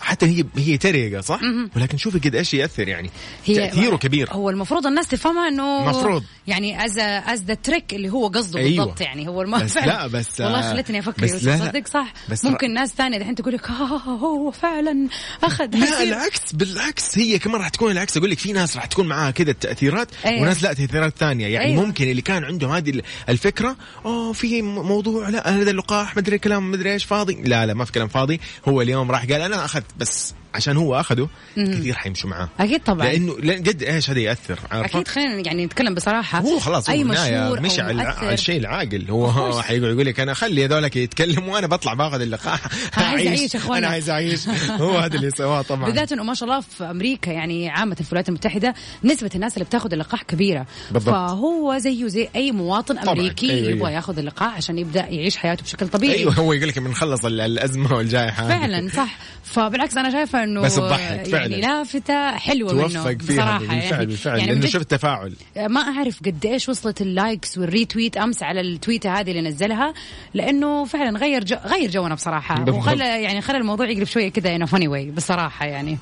حتى 0.00 0.26
هي 0.26 0.44
هي 0.56 0.76
تريقة 0.78 1.20
صح؟ 1.20 1.40
ولكن 1.76 1.98
شوفي 1.98 2.18
قد 2.18 2.34
إيش 2.34 2.54
يأثر 2.54 2.88
يعني 2.88 3.10
تأثيره 3.46 3.96
كبير 3.96 4.28
هو 4.32 4.50
المفروض 4.50 4.86
الناس 4.86 5.08
تفهمها 5.08 5.48
إنه 5.48 5.84
مفروض. 5.88 6.22
يعني 6.46 6.84
as 6.84 6.98
as 6.98 7.42
the 7.42 7.54
trick 7.54 7.94
اللي 7.94 8.08
هو 8.10 8.26
قصده 8.28 8.58
أيوة. 8.60 8.84
بالضبط 8.84 9.00
يعني 9.00 9.28
هو 9.28 9.42
الم... 9.42 9.58
بس 9.58 9.72
فعلا. 9.72 9.86
لا، 9.86 10.06
بس- 10.18 10.40
والله 10.40 10.72
خلتني 10.72 10.98
أفكر 10.98 11.22
بس 11.22 11.44
لا، 11.44 11.50
لا. 11.56 11.64
صدق 11.66 11.86
صح 11.88 12.12
بس 12.28 12.44
ممكن 12.44 12.74
ناس 12.74 12.90
ثانية 12.94 13.18
دحين 13.18 13.34
تقول 13.34 13.54
لك 13.54 13.70
"آه، 13.70 13.96
هو 13.98 14.50
فعلا 14.50 15.08
أخذ 15.44 15.76
لا 15.76 16.02
العكس 16.02 16.52
بالعكس 16.52 17.18
هي 17.18 17.38
كمان 17.38 17.60
راح 17.60 17.68
تكون 17.68 17.92
العكس 17.92 18.16
أقول 18.16 18.30
لك 18.30 18.38
في 18.38 18.52
ناس 18.52 18.76
راح 18.76 18.86
تكون 18.86 19.06
معاها 19.08 19.30
كذا 19.30 19.50
التأثيرات 19.50 20.08
أيوة. 20.26 20.42
وناس 20.42 20.62
لا 20.62 20.72
تأثيرات 20.72 21.18
ثانية 21.18 21.46
يعني 21.46 21.64
أيوة. 21.72 21.86
ممكن 21.86 22.04
اللي 22.10 22.22
كان 22.22 22.44
عندهم 22.44 22.70
هذه 22.72 23.02
الفكرة 23.28 23.76
أوه 24.04 24.32
في 24.32 24.62
موضوع 24.62 25.28
لا 25.28 25.48
هذا 25.50 25.70
اللقاح 25.70 26.16
مدري 26.16 26.38
كلام 26.38 26.70
مدري 26.70 26.92
إيش 26.92 27.04
فاضي 27.04 27.34
لا 27.42 27.66
لا 27.66 27.74
ما 27.74 27.84
في 27.84 27.92
كلام 27.92 28.08
فاضي 28.08 28.40
هو 28.68 28.82
اليوم 28.82 29.10
راح 29.10 29.22
قال 29.22 29.40
أنا 29.40 29.64
اخذت 29.64 29.85
بس 29.98 30.34
عشان 30.56 30.76
هو 30.76 31.00
اخذه 31.00 31.28
كثير 31.56 31.94
حيمشوا 31.94 32.30
معاه. 32.30 32.48
أكيد 32.60 32.80
طبعا. 32.80 33.06
لأنه 33.06 33.36
لأن 33.38 33.62
قد 33.62 33.82
إيش 33.82 34.10
هذا 34.10 34.18
يأثر؟ 34.20 34.58
أكيد 34.72 35.08
خلينا 35.08 35.46
يعني 35.46 35.64
نتكلم 35.64 35.94
بصراحة. 35.94 36.38
هو 36.40 36.58
خلاص 36.58 36.88
أي 36.88 37.04
مشهور 37.04 37.58
أو 37.58 37.64
على 37.78 38.34
الشيء 38.34 38.56
العاقل. 38.56 39.06
هو 39.10 39.62
حيقول 39.62 39.90
يقول 39.90 40.06
لك 40.06 40.20
أنا 40.20 40.34
خلي 40.34 40.64
هذولك 40.64 40.96
يتكلموا 40.96 41.54
وأنا 41.54 41.66
بطلع 41.66 41.94
بآخذ 41.94 42.20
اللقاح. 42.20 42.60
عايز 42.98 43.26
أعيش. 43.26 43.54
يا 43.54 43.60
أخوانا. 43.60 43.78
أنا 43.78 43.86
عايز 43.86 44.10
أعيش. 44.10 44.48
هو 44.80 44.98
هذا 44.98 45.16
اللي 45.16 45.30
سواه 45.30 45.62
طبعا. 45.62 45.84
بالذات 45.86 46.12
أنه 46.12 46.22
ما 46.22 46.34
شاء 46.34 46.48
الله 46.48 46.60
في 46.60 46.84
أمريكا 46.84 47.30
يعني 47.30 47.68
عامة 47.68 47.94
في 47.94 48.00
الولايات 48.00 48.28
المتحدة 48.28 48.74
نسبة 49.04 49.30
الناس 49.34 49.54
اللي 49.54 49.64
بتاخذ 49.64 49.92
اللقاح 49.92 50.22
كبيرة. 50.22 50.66
بالضبط. 50.90 51.14
فهو 51.14 51.78
زيه 51.78 52.06
زي 52.06 52.28
أي 52.36 52.52
مواطن 52.52 52.96
طبعاً. 52.96 53.14
أمريكي 53.14 53.50
أيوة، 53.50 53.58
يبغى 53.68 53.72
أيوة. 53.72 53.90
ياخذ 53.90 54.18
اللقاح 54.18 54.56
عشان 54.56 54.78
يبدأ 54.78 55.00
يعيش 55.06 55.36
حياته 55.36 55.62
بشكل 55.62 55.88
طبيعي. 55.88 56.14
أيوه 56.18 56.32
هو 56.34 56.52
يقول 56.52 56.68
لك 56.68 56.78
بنخلص 56.78 57.24
ال- 57.24 57.40
الأزمة 57.40 57.94
والجائحة. 57.94 58.48
فعلا 58.48 58.88
صح. 58.96 59.16
فبالعكس 59.44 59.96
أنا 59.96 60.10
شايفة 60.10 60.44
إنه 60.46 60.60
بس 60.60 60.76
تضحك 60.76 61.00
يعني 61.00 61.24
فعلاً. 61.24 61.56
لفتة 61.56 62.36
حلوة 62.36 62.72
منه 62.72 62.88
توفق 62.88 63.22
فيها 63.22 63.58
بالفعل 63.58 63.78
يعني 63.78 64.06
بالفعل 64.06 64.38
يعني 64.38 64.52
لأنه 64.52 64.66
شفت 64.66 64.90
تفاعل 64.90 65.32
ما 65.56 65.80
أعرف 65.80 66.20
قد 66.26 66.46
إيش 66.46 66.68
وصلت 66.68 67.00
ال 67.00 67.10
likes 67.10 67.58
وال 67.58 67.71
retweet 67.71 68.16
أمس 68.16 68.42
على 68.42 68.60
التويتة 68.60 69.20
هذه 69.20 69.30
اللي 69.30 69.42
نزلها 69.42 69.94
لأنه 70.34 70.84
فعلا 70.84 71.18
غير 71.18 71.44
جو 71.44 71.56
غير 71.56 71.90
جونا 71.90 72.14
بصراحة. 72.14 72.70
وخلى 72.70 73.22
يعني 73.22 73.40
خلى 73.40 73.58
الموضوع 73.58 73.90
يقلب 73.90 74.06
شوية 74.06 74.28
كذا 74.28 74.56
انه 74.56 74.66
funny 74.66 74.88
way 74.88 75.10
بصراحة 75.10 75.66
يعني 75.66 75.98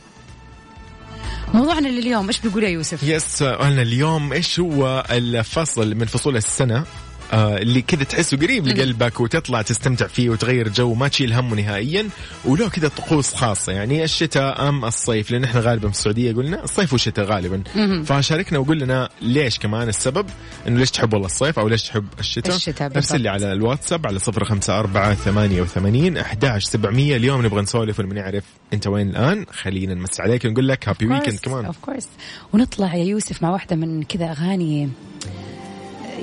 موضوعنا 1.55 1.89
لليوم 1.89 2.27
إيش 2.27 2.41
بيقول 2.41 2.65
يا 2.65 2.69
يوسف؟ 2.69 3.03
يس 3.03 3.43
قلنا 3.43 3.83
اليوم 3.83 4.33
إيش 4.33 4.61
هو 4.61 5.07
الفصل 5.11 5.95
من 5.95 6.07
فصول 6.07 6.37
السنة 6.37 6.85
اللي 7.33 7.83
كذا 7.83 8.05
تحسه 8.05 8.37
قريب 8.37 8.67
لقلبك 8.67 9.21
وتطلع 9.21 9.63
تستمتع 9.63 10.07
فيه 10.07 10.31
وتغير 10.31 10.69
جو 10.69 10.95
ما 10.95 11.09
تشيل 11.09 11.33
همه 11.33 11.57
نهائيا. 11.57 12.09
وله 12.45 12.69
كذا 12.69 12.89
طقوس 12.89 13.35
خاصة 13.35 13.73
يعني 13.73 14.05
الشتاء 14.05 14.69
أم 14.69 14.85
الصيف 14.85 15.31
لأن 15.31 15.45
إحنا 15.45 15.61
غالبا 15.61 15.89
في 15.89 15.95
السعودية 15.95 16.33
قلنا 16.33 16.65
الصيف 16.65 16.93
والشتاء 16.93 17.25
غالبا. 17.25 17.63
فشاركنا 18.05 18.59
وقول 18.59 18.79
لنا 18.79 19.09
ليش 19.23 19.59
كمان 19.59 19.89
السبب 19.89 20.27
إنه 20.67 20.79
ليش 20.79 20.91
تحب 20.91 21.13
والله 21.13 21.27
الصيف 21.27 21.59
أو 21.59 21.69
ليش 21.69 21.83
تحب 21.83 22.07
الشتاء؟ 22.21 22.57
الشتاء. 22.57 22.97
أرسل 22.97 23.21
لي 23.21 23.29
على 23.29 23.53
الواتساب 23.53 24.07
على 24.07 24.19
054 24.19 25.15
88 25.15 26.17
11700 26.19 27.17
اليوم 27.17 27.47
نبغى 27.47 27.63
نسولف 27.63 28.01
ونبغى 28.01 28.21
نعرف 28.21 28.45
أنت 28.73 28.87
وين 28.87 29.11
الآن. 29.11 29.47
خلينا 29.53 29.95
نمسي 29.95 30.21
عليك 30.21 30.45
ونقول 30.45 30.69
لك 30.69 30.89
happy 30.88 31.07
weekend 31.07 31.38
كمان 31.39 31.65
اوف 31.65 31.79
كورس 31.79 32.09
ونطلع 32.53 32.95
يا 32.95 33.05
يوسف 33.05 33.43
مع 33.43 33.51
واحدة 33.51 33.77
من 33.77 34.03
كذا 34.03 34.31
أغاني 34.31 34.89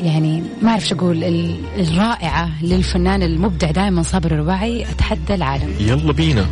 يعني 0.03 0.43
ما 0.61 0.69
أعرف 0.71 0.87
شو 0.87 0.95
أقول 0.95 1.23
ال- 1.23 1.55
الرائعة 1.79 2.63
للفنان 2.63 3.23
المبدع 3.23 3.71
دائما 3.71 4.03
صابر 4.03 4.31
الرباعي 4.31 4.83
أتحدى 4.91 5.33
العالم. 5.35 5.73
يلا 5.79 6.13
بينا. 6.13 6.45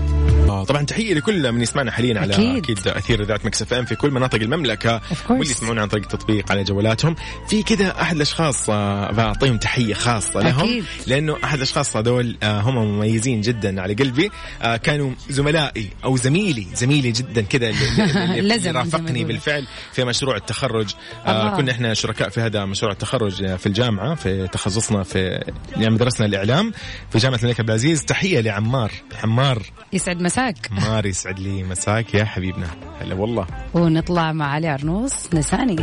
آه، 0.50 0.64
طبعا 0.64 0.84
تحية 0.84 1.14
لكل 1.14 1.52
من 1.52 1.62
يسمعنا 1.62 1.92
حاليا 1.92 2.20
على 2.20 2.34
أكيد. 2.34 2.58
أكيد 2.58 2.88
أثير 2.88 3.24
إذاعة 3.24 3.40
Mix 3.46 3.62
FM 3.62 3.86
في 3.86 3.96
كل 3.96 4.12
مناطق 4.12 4.40
المملكة. 4.42 5.02
واللي 5.30 5.52
يسمعونا 5.52 5.82
عن 5.82 5.88
طريق 5.88 6.04
التطبيق 6.04 6.52
على 6.52 6.64
جوالاتهم 6.64 7.16
في 7.50 7.64
كذا 7.64 8.02
أحد 8.02 8.16
الأشخاص 8.16 8.70
آه، 8.70 9.12
بعطيهم 9.12 9.58
تحية 9.58 9.94
خاصة 9.94 10.40
لهم 10.42 10.60
أكيد. 10.68 10.86
لأنه 11.08 11.38
أحد 11.44 11.58
الأشخاص 11.58 11.98
هذول 11.98 12.38
آه، 12.44 12.62
هم 12.62 12.76
مميزين 12.78 13.42
جدا 13.42 13.82
على 13.82 13.94
قلبي 13.94 14.30
آه، 14.62 14.78
كانوا 14.78 15.12
زملائي 15.30 15.90
أو 16.04 16.18
زميلي 16.18 16.68
زميلي 16.76 17.12
جدا 17.12 17.42
كذا 17.42 17.70
اللي- 17.70 18.72
رافقني. 18.80 19.24
بالفعل 19.24 19.68
في 19.94 20.06
مشروع 20.06 20.36
التخرج 20.36 20.90
الله. 21.28 21.56
كنا 21.58 21.72
إحنا 21.72 21.94
شركاء 21.94 22.30
في 22.30 22.42
هذا 22.42 22.66
مشروع 22.66 22.92
التخرج 22.92 23.56
في 23.56 23.66
الجامعة 23.66 24.16
في 24.16 24.48
تخصصنا 24.48 25.04
في 25.04 25.44
يعني 25.78 25.98
درسنا 25.98 26.26
الإعلام 26.26 26.72
في 27.12 27.18
جامعة 27.18 27.40
الملك 27.44 27.60
عبد 27.60 27.70
العزيز 27.70 28.06
تحية 28.06 28.40
لعمار 28.42 28.92
عمار 29.24 29.62
يسعد 29.94 30.22
مساك 30.22 30.39
عمار 30.72 31.06
يسعد 31.14 31.40
لي 31.40 31.64
مساك 31.64 32.14
يا 32.14 32.26
حبيبنا. 32.26 32.68
هلا 33.02 33.16
والله. 33.16 33.48
ونطلع 33.74 34.32
مع 34.32 34.46
علي 34.46 34.68
عرنوس. 34.68 35.34
نساني 35.34 35.76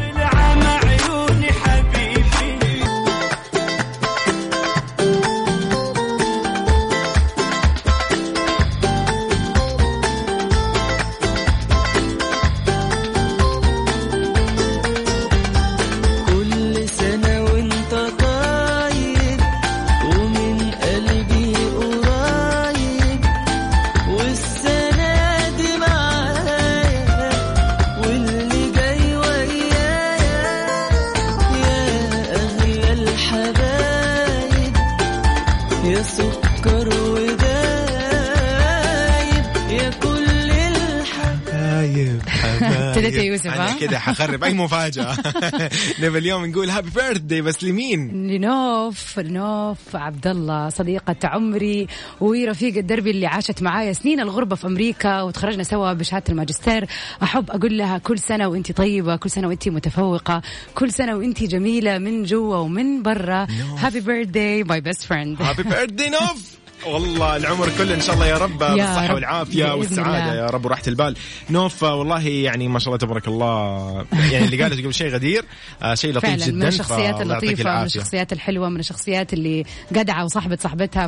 يا 43.15 43.23
يوسف، 43.23 43.47
أنا؟ 43.47 43.73
كده 43.81 43.99
حخرب 43.99 44.45
أي 44.45 44.53
مفاجأة. 44.53 45.17
نبي 46.03 46.19
اليوم 46.19 46.47
نقول 46.47 46.71
happy 46.71 46.91
birthday 46.91 47.43
بس 47.43 47.65
لمين؟ 47.65 48.29
لنوف 48.29 49.19
لنوف 49.19 49.97
عبد 49.97 50.27
الله 50.27 50.69
صديقة 50.69 51.17
عمري 51.25 51.87
ورفيقة 52.21 52.81
دربي 52.81 53.11
اللي 53.11 53.27
عاشت 53.27 53.63
معايا 53.63 53.93
سنين 53.93 54.21
الغربة 54.21 54.57
في 54.57 54.67
أمريكا 54.67 55.23
وتخرجنا 55.23 55.63
سوا 55.63 55.93
بشهادة 55.93 56.25
الماجستير. 56.29 56.87
أحب 57.23 57.51
أقول 57.51 57.79
لها 57.79 57.99
كل 57.99 58.19
سنة 58.19 58.49
وأنت 58.49 58.73
طيبة 58.73 59.17
كل 59.17 59.31
سنة 59.31 59.49
وأنت 59.49 59.69
متفوقة 59.69 60.43
كل 60.75 60.93
سنة 60.93 61.17
وأنت 61.17 61.43
جميلة 61.43 61.99
من 61.99 62.25
جوا 62.25 62.57
ومن 62.57 63.03
برا. 63.03 63.47
happy 63.79 64.01
birthday 64.01 64.65
my 64.65 64.81
best 64.81 65.03
friend 65.03 65.43
happy 65.43 65.63
birthday 65.63 66.09
نوف! 66.09 66.57
والله 66.87 67.37
العمر 67.37 67.69
كله 67.79 67.95
إن 67.95 68.01
شاء 68.01 68.15
الله 68.15 68.27
يا 68.27 68.39
رب 68.39 68.59
بالصحة 68.59 69.07
رب. 69.07 69.15
والعافية 69.15 69.75
والسعادة 69.75 70.33
الله. 70.33 70.35
يا 70.35 70.47
رب 70.47 70.65
وراحة 70.65 70.83
البال 70.89 71.17
نوف 71.51 71.83
والله 71.83 72.29
يعني 72.29 72.69
ما 72.69 72.79
شاء 72.79 72.89
الله 72.89 72.99
تبارك 72.99 73.29
الله 73.29 74.05
يعني 74.33 74.45
اللي 74.45 74.63
قالته 74.63 74.83
قبل 74.83 74.95
شيء 74.95 75.09
غدير 75.09 75.45
آه، 75.83 75.95
شيء 75.95 76.11
لطيف 76.11 76.25
فعلا 76.25 76.47
جدا 76.47 76.53
من 76.53 76.67
الشخصيات 76.67 77.21
اللطيفة 77.21 77.79
من. 77.79 77.85
الشخصيات 77.85 78.33
الحلوة 78.33 78.69
من 78.69 78.81
الشخصيات 78.81 79.33
اللي 79.33 79.65
جدعة 79.93 80.25
وصاحبة 80.25 80.59
صاحبتها 80.61 81.07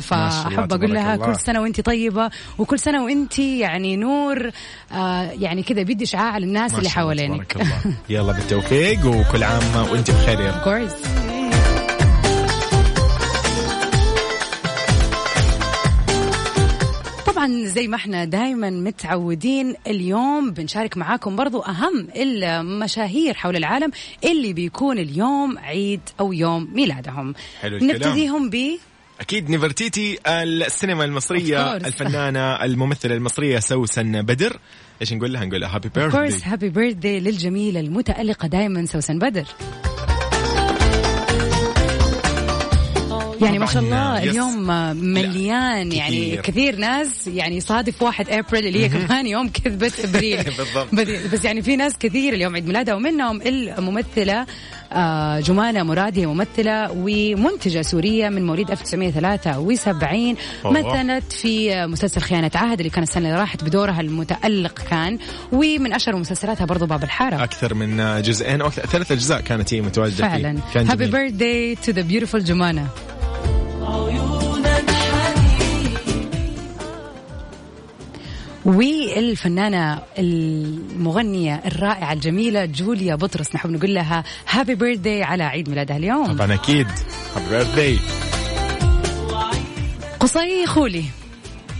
أقول 0.55 0.67
تبارك 0.67 0.91
لها 0.91 1.15
الله. 1.15 1.25
كل 1.25 1.35
سنة 1.35 1.61
وأنت 1.61 1.81
طيبة 1.81 2.29
وكل 2.57 2.79
سنة 2.79 3.03
وأنت 3.03 3.39
يعني 3.39 3.95
نور 3.95 4.51
آه 4.91 5.31
يعني 5.39 5.63
كذا 5.63 5.81
بيدي 5.81 6.05
شعاع 6.05 6.37
للناس 6.37 6.73
اللي 6.73 6.89
حوالينك 6.89 7.57
يلا 8.09 8.31
بالتوفيق 8.31 9.05
وكل 9.05 9.43
عام 9.43 9.89
وأنت 9.91 10.11
بخير 10.11 10.39
يا 10.41 11.38
طبعا 17.39 17.65
زي 17.65 17.87
ما 17.87 17.95
إحنا 17.95 18.25
دائما 18.25 18.69
متعودين 18.69 19.75
اليوم 19.87 20.51
بنشارك 20.51 20.97
معاكم 20.97 21.35
برضو 21.35 21.59
أهم 21.59 22.07
المشاهير 22.15 23.33
حول 23.33 23.55
العالم 23.55 23.91
اللي 24.23 24.53
بيكون 24.53 24.99
اليوم 24.99 25.57
عيد 25.57 26.01
أو 26.19 26.33
يوم 26.33 26.73
ميلادهم. 26.73 27.33
حلو 27.61 27.75
الكلام. 27.75 27.95
نبتديهم 27.95 28.49
ب 28.49 28.55
أكيد 29.19 29.49
نيفرتيتي 29.49 30.19
السينما 30.27 31.05
المصرية. 31.05 31.75
الفنانة 31.75 32.63
الممثلة 32.63 33.15
المصرية 33.15 33.59
سوسن 33.59 34.21
بدر. 34.21 34.59
إيش 35.01 35.13
نقول 35.13 35.33
لها 35.33 35.45
نقول 35.45 35.61
لها 35.61 35.75
هابي 35.75 35.89
بيرثدي 35.89 36.43
هابي 36.43 36.69
بيرثدي 36.69 37.19
للجميلة 37.19 37.79
المتألقة 37.79 38.47
دائما 38.47 38.85
سوسن 38.85 39.19
بدر. 39.19 39.45
يعني 43.41 43.59
ما 43.59 43.65
شاء 43.65 43.83
الله 43.83 44.21
يس. 44.21 44.29
اليوم 44.29 44.67
مليان 45.13 45.91
يعني 45.91 46.09
كثير. 46.09 46.41
كثير 46.41 46.75
ناس 46.75 47.27
يعني 47.27 47.57
يصادف 47.57 48.01
واحد 48.01 48.29
ابريل 48.29 48.65
اللي 48.67 48.83
هي 48.83 48.89
كمان 48.89 49.27
يوم 49.27 49.49
كذبة 49.49 49.91
ابريل 50.03 50.43
بالضبط. 50.57 50.95
بس- 51.33 51.45
يعني 51.45 51.61
في 51.61 51.75
ناس 51.75 51.93
كثير 51.99 52.33
اليوم 52.33 52.55
عيد 52.55 52.67
ميلادها 52.67 52.95
ومنهم 52.95 53.41
الممثلة 53.41 54.45
آه، 54.91 55.39
جمانة 55.39 55.83
مراد 55.83 56.19
هي 56.19 56.25
ممثلة 56.25 56.91
ومنتجة 56.91 57.81
سورية 57.81 58.29
من 58.29 58.45
مواليد 58.45 58.71
1973 58.71 60.35
أوه. 60.65 60.73
مثلت 60.73 61.33
في 61.33 61.85
مسلسل 61.85 62.21
خيانة 62.21 62.51
عهد 62.55 62.79
اللي 62.79 62.89
كان 62.89 63.03
السنة 63.03 63.27
اللي 63.29 63.39
راحت 63.39 63.63
بدورها 63.63 64.01
المتألق 64.01 64.79
كان 64.89 65.17
ومن 65.51 65.93
أشهر 65.93 66.15
مسلسلاتها 66.15 66.65
برضو 66.65 66.85
باب 66.85 67.03
الحارة 67.03 67.43
أكثر 67.43 67.73
من 67.73 68.21
جزئين 68.21 68.61
أو 68.61 68.69
أكثر- 68.69 68.85
ثلاث 68.85 69.11
أجزاء 69.11 69.41
كانت 69.41 69.73
هي 69.73 69.81
متواجدة 69.81 70.15
فيه 70.15 70.23
فعلا 70.73 70.91
هابي. 70.91 71.07
بيرثداي 71.07 71.75
تو 71.75 71.91
ذا 71.91 72.01
بيوتيفول 72.01 72.43
جمانة 72.43 72.87
والفنانة 78.65 79.99
المغنية 80.19 81.61
الرائعة 81.65 82.13
الجميلة 82.13 82.65
جوليا 82.65 83.15
بطرس 83.15 83.55
نحب 83.55 83.69
نقول 83.69 83.93
لها 83.93 84.23
happy 84.49 84.75
birthday 84.75 85.23
على 85.23 85.43
عيد 85.43 85.69
ميلادها 85.69 85.97
اليوم. 85.97 86.37
طبعا 86.37 86.53
أكيد. 86.53 86.87
happy 87.35 87.49
birthday 87.49 87.99
قصي 90.19 90.65
خولي 90.65 91.03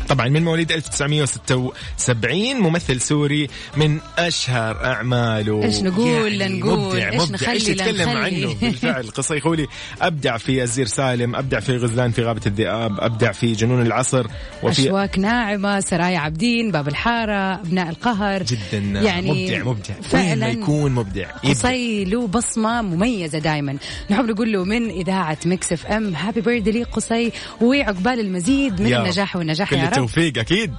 طبعا 0.09 0.27
من 0.27 0.43
مواليد 0.43 0.71
1976 0.71 2.59
ممثل 2.59 3.01
سوري 3.01 3.47
من 3.77 3.99
أشهر 4.17 4.85
أعماله. 4.85 5.63
إيش 5.63 5.81
نقول؟ 5.81 6.39
لنقول، 6.39 6.79
مبدع 6.79 7.09
إيش 7.09 7.21
مبدع. 7.21 7.33
نخلي 7.33 7.53
إيش 7.53 7.69
نتكلم. 7.69 8.09
عنه؟ 8.09 8.55
بالفعل. 8.61 9.07
قصي 9.17 9.39
خولي 9.39 9.67
أبدع 10.01 10.37
في 10.37 10.63
الزير 10.63 10.85
سالم 10.85 11.35
أبدع 11.35 11.59
في 11.59 11.77
غزلان 11.77 12.11
في 12.11 12.23
غابة 12.23 12.41
الذئاب 12.45 12.99
أبدع 12.99 13.31
في 13.31 13.53
جنون 13.53 13.81
العصر 13.81 14.27
وفي 14.63 14.81
أشواك 14.81 15.19
ناعمة 15.19 15.79
سرايا 15.79 16.19
عابدين 16.19 16.71
باب 16.71 16.87
الحارة 16.87 17.53
أبناء 17.53 17.89
القهر. 17.89 18.43
جدا. 18.43 18.77
يعني 18.77 19.45
مبدع 19.45 19.63
مبدع. 19.63 19.93
فعلا 20.01 20.47
يكون 20.47 20.91
مبدع. 20.91 21.31
قصي 21.31 22.05
له 22.05 22.27
بصمة 22.27 22.81
مميزة 22.81 23.39
دائما 23.39 23.77
نحب 24.11 24.25
نقول 24.25 24.51
له 24.51 24.63
من 24.63 24.89
إذاعة 24.89 25.37
Mix 25.45 25.73
FM 25.73 26.15
happy 26.15 26.41
birthday 26.41 26.71
لي 26.71 26.83
قصي 26.83 27.31
وعقبال 27.61 28.19
المزيد 28.19 28.81
من. 28.81 28.93
النجاح 28.93 29.35
والنجاح 29.35 29.73
يا 29.73 29.89
رب. 29.89 29.98
التوفيق 29.99 30.37
أكيد 30.37 30.73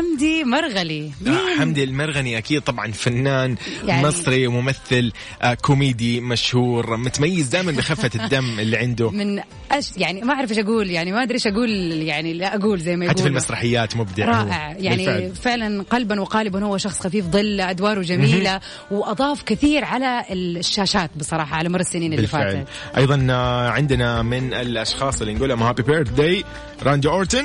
حمدي 0.00 0.44
مرغني. 0.44 1.10
آه، 1.26 1.58
حمدي 1.60 1.84
المرغني 1.84 2.38
أكيد 2.38 2.60
طبعا 2.62 2.92
فنان 2.92 3.56
يعني- 3.84 4.06
مصري 4.08 4.46
وممثل 4.46 5.12
آه 5.42 5.54
كوميدي 5.54 6.20
مشهور 6.20 6.96
متميز 6.96 7.48
دائما 7.48 7.72
بخفة 7.72 8.10
الدم 8.24 8.58
اللي 8.60 8.76
عنده. 8.76 9.10
من 9.10 9.40
أش 9.72 9.90
يعني 9.96 10.20
ما 10.20 10.32
أعرف 10.34 10.50
إيش 10.50 10.58
أقول 10.58 10.90
يعني 10.90 11.12
ما 11.12 11.22
أدري 11.22 11.34
إيش 11.34 11.46
أقول 11.46 11.70
يعني 11.92 12.32
لا 12.34 12.56
أقول 12.56 12.80
زي 12.80 12.96
ما 12.96 13.08
حتى 13.08 13.22
في 13.22 13.28
المسرحيات 13.28 13.96
مبدع. 13.96 14.24
رائع. 14.24 14.76
يعني 14.78 14.96
بالفعل. 15.06 15.34
فعلا 15.34 15.82
قلبا 15.90 16.20
وقالبا 16.20 16.64
هو 16.64 16.78
شخص 16.78 17.00
خفيف 17.00 17.24
ظل 17.24 17.60
أدواره 17.60 18.02
جميلة 18.02 18.60
وأضاف 18.90 19.42
كثير 19.42 19.84
على 19.84 20.24
الشاشات 20.32 21.10
بصراحة 21.16 21.56
على 21.56 21.68
مر 21.68 21.80
السنين 21.80 22.04
اللي 22.12 22.16
بالفعل. 22.22 22.52
فاتت. 22.52 22.68
أيضا 22.96 23.26
آه، 23.30 23.68
عندنا 23.70 24.22
من 24.22 24.54
الأشخاص 24.54 25.20
اللي 25.20 25.34
نقول 25.34 25.48
لهم 25.48 25.62
happy 25.62 25.82
birthday 25.82 26.44
راندي 26.82 27.08
أورتن 27.08 27.44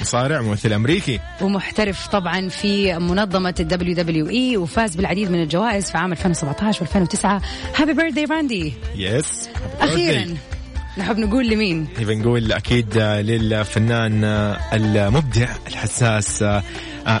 مصارع 0.00 0.40
ممثل 0.40 0.72
أمريكي. 0.72 1.18
ومحترف 1.40 1.81
طبعا 2.06 2.48
في 2.48 2.96
ال 3.60 3.94
WWE 3.94 4.56
وفاز 4.56 4.96
بالعديد 4.96 5.30
من 5.30 5.42
الجوائز 5.42 5.90
في 5.90 5.98
عام 5.98 6.12
2017 6.12 6.86
و2009 6.86 7.42
happy 7.80 7.92
birthday 7.92 8.24
راندي 8.24 8.72
يس 8.96 9.48
أخيرا 9.80 10.36
نحب 10.98 11.18
نقول 11.18 11.48
لمين؟ 11.48 11.86
نبي 12.00 12.14
نقول 12.14 12.52
أكيد 12.52 12.98
للفنان 12.98 14.24
المبدع 14.72 15.48
الحساس 15.66 16.42
آه، 16.42 16.62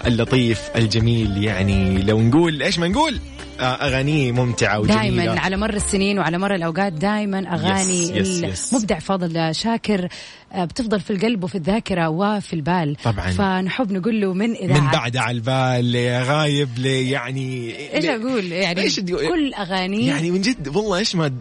اللطيف 0.06 0.60
الجميل. 0.76 1.44
يعني 1.44 2.02
لو 2.02 2.20
نقول 2.20 2.62
إيش 2.62 2.78
ما 2.78 2.88
نقول؟ 2.88 3.18
اغانيه 3.60 4.32
ممتعة 4.32 4.80
وجميلة 4.80 5.24
دائما 5.24 5.40
على 5.40 5.56
مر 5.56 5.74
السنين 5.74 6.18
وعلى 6.18 6.38
مر 6.38 6.54
الأوقات 6.54 6.92
دائما 6.92 7.54
أغاني 7.54 8.02
yes، 8.02 8.10
yes، 8.10 8.42
yes. 8.42 8.72
المبدع 8.74 8.98
فاضل 8.98 9.54
شاكر 9.54 10.08
آه، 10.52 10.64
بتفضل 10.64 11.00
في 11.00 11.10
القلب 11.12 11.44
وفي 11.44 11.54
الذاكرة 11.54 12.08
وفي 12.08 12.52
البال 12.52 12.96
طبعاً. 13.04 13.30
فنحب 13.30 13.92
نقول 13.92 14.20
له 14.20 14.32
من 14.34 14.54
إذاعة 14.54 14.80
من 14.80 14.90
بعد 14.90 15.16
على 15.16 15.36
البال 15.36 15.92
لغايب 15.92 16.68
لي 16.78 17.10
يعني 17.10 17.74
إيش 17.94 18.04
أقول 18.04 18.52
يعني 18.52 18.80
إيش؟ 18.80 19.00
كل 19.00 19.54
اغانيه 19.54 20.08
يعني 20.08 20.30
من 20.30 20.40
جد 20.40 20.68
والله 20.76 20.98
إيش 20.98 21.14
ما 21.14 21.32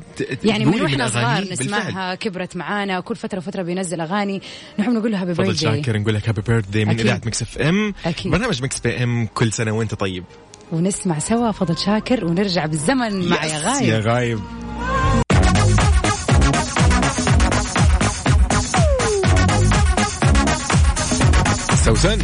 يعني 0.43 0.65
من 0.65 0.81
وإحنا 0.81 1.07
صغار. 1.07 1.41
نسمعها 1.51 2.15
كبرت 2.15 2.55
معانا 2.57 2.99
كل 2.99 3.15
فترة 3.15 3.37
وفترة 3.37 3.61
بينزل 3.61 4.01
أغاني 4.01 4.41
نحب 4.79 4.91
نقول 4.91 5.11
له 5.11 5.21
happy 5.21 5.33
birthday 5.33 5.57
شاكر 5.57 5.99
نقول 5.99 6.15
لك 6.15 6.29
happy 6.29 6.41
birthday 6.41 6.85
من. 6.85 6.99
إذاعة 6.99 7.21
Mix 7.25 7.41
FM 7.41 7.93
أكيد. 8.05 8.31
برنامج 8.31 8.63
Mix 8.63 8.75
FM 8.77 9.25
كل 9.25 9.51
سنة 9.53 9.71
وأنت 9.71 9.93
طيب 9.95 10.23
ونسمع 10.71 11.19
سوا 11.19 11.51
فضل 11.51 11.77
شاكر 11.77 12.25
ونرجع 12.25 12.65
بالزمن 12.65 13.29
مع 13.29 13.45
يا 13.45 13.57
غايب. 13.59 13.89
يا 13.89 13.99
غايب. 13.99 14.39
سوسن 21.85 22.19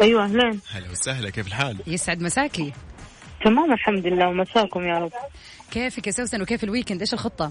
أيوه 0.00 0.24
أهلين. 0.24 0.60
هلا 0.72 0.90
وسهلا 0.90 1.30
كيف 1.30 1.46
الحال؟ 1.46 1.76
يسعد 1.86 2.22
مساكي. 2.22 2.72
تمام 3.44 3.72
الحمد 3.72 4.06
لله 4.06 4.28
ومساكم 4.28 4.82
يا 4.82 4.98
رب. 4.98 5.12
كيفك 5.70 6.06
يا 6.06 6.12
سوسن 6.12 6.42
وكيف 6.42 6.64
ال 6.64 6.68
weekend 6.68 7.00
إيش 7.00 7.12
الخطة؟ 7.12 7.50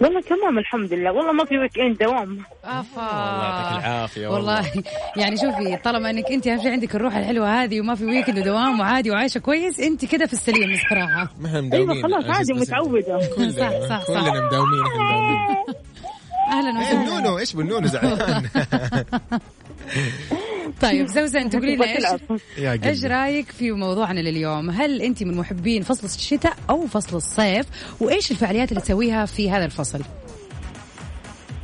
والله 0.00 0.20
تمام 0.20 0.58
الحمد 0.58 0.92
لله. 0.92 1.12
والله 1.12 1.32
ما 1.32 1.44
في 1.44 1.58
weekend 1.58 1.98
دوام. 1.98 2.38
أفا. 2.64 3.00
والله 3.00 3.44
يعطيك 3.44 3.84
العافية 3.84 4.28
والله. 4.28 4.72
يعني 5.16 5.36
شوفي 5.36 5.76
طالما 5.84 6.10
إنك 6.10 6.24
أنت 6.32 6.46
أهم 6.46 6.62
شيء 6.62 6.70
عندك 6.70 6.94
الروح 6.94 7.16
الحلوة 7.16 7.62
هذه 7.62 7.80
وما 7.80 7.94
في 7.94 8.04
weekend 8.04 8.38
ودوام 8.38 8.80
وعادي 8.80 9.10
وعايشة 9.10 9.38
كويس 9.38 9.80
أنت 9.80 10.04
كده 10.04 10.26
في 10.26 10.32
السليم 10.32 10.68
ما 10.70 10.76
إحنا 10.76 11.58
أيوه 11.58 11.60
مداومين. 11.62 12.02
خلاص 12.02 12.24
عادي 12.36 12.52
متعودة. 12.52 13.20
صح 13.50 13.70
صح 13.88 14.02
صح. 14.02 14.06
كلنا 14.06 14.46
مداومين 14.46 14.82
إحنا 14.86 15.04
مداومين. 15.04 15.46
أهلا 16.52 16.80
إيه، 16.80 16.86
وسهلا 16.86 17.04
بنونو 17.04 17.38
إيش 17.38 17.54
بنونو 17.56 17.86
زعلان؟ 17.86 18.48
طيب 20.82 21.06
سوسن 21.06 21.50
تقولي 21.50 21.76
لنا 21.76 21.96
إيش 21.96 22.84
إيش 22.84 23.04
رأيك 23.04 23.50
في 23.50 23.72
موضوعنا 23.72 24.20
لليوم؟ 24.20 24.70
هل 24.70 25.02
أنت 25.02 25.22
من 25.22 25.34
محبين 25.36 25.82
فصل 25.82 26.06
الشتاء 26.06 26.56
أو 26.70 26.86
فصل 26.86 27.16
الصيف؟ 27.16 27.66
وإيش 28.00 28.30
الفعاليات 28.30 28.68
اللي 28.72 28.80
تسويها 28.80 29.26
في 29.26 29.50
هذا 29.50 29.64
الفصل؟ 29.64 30.00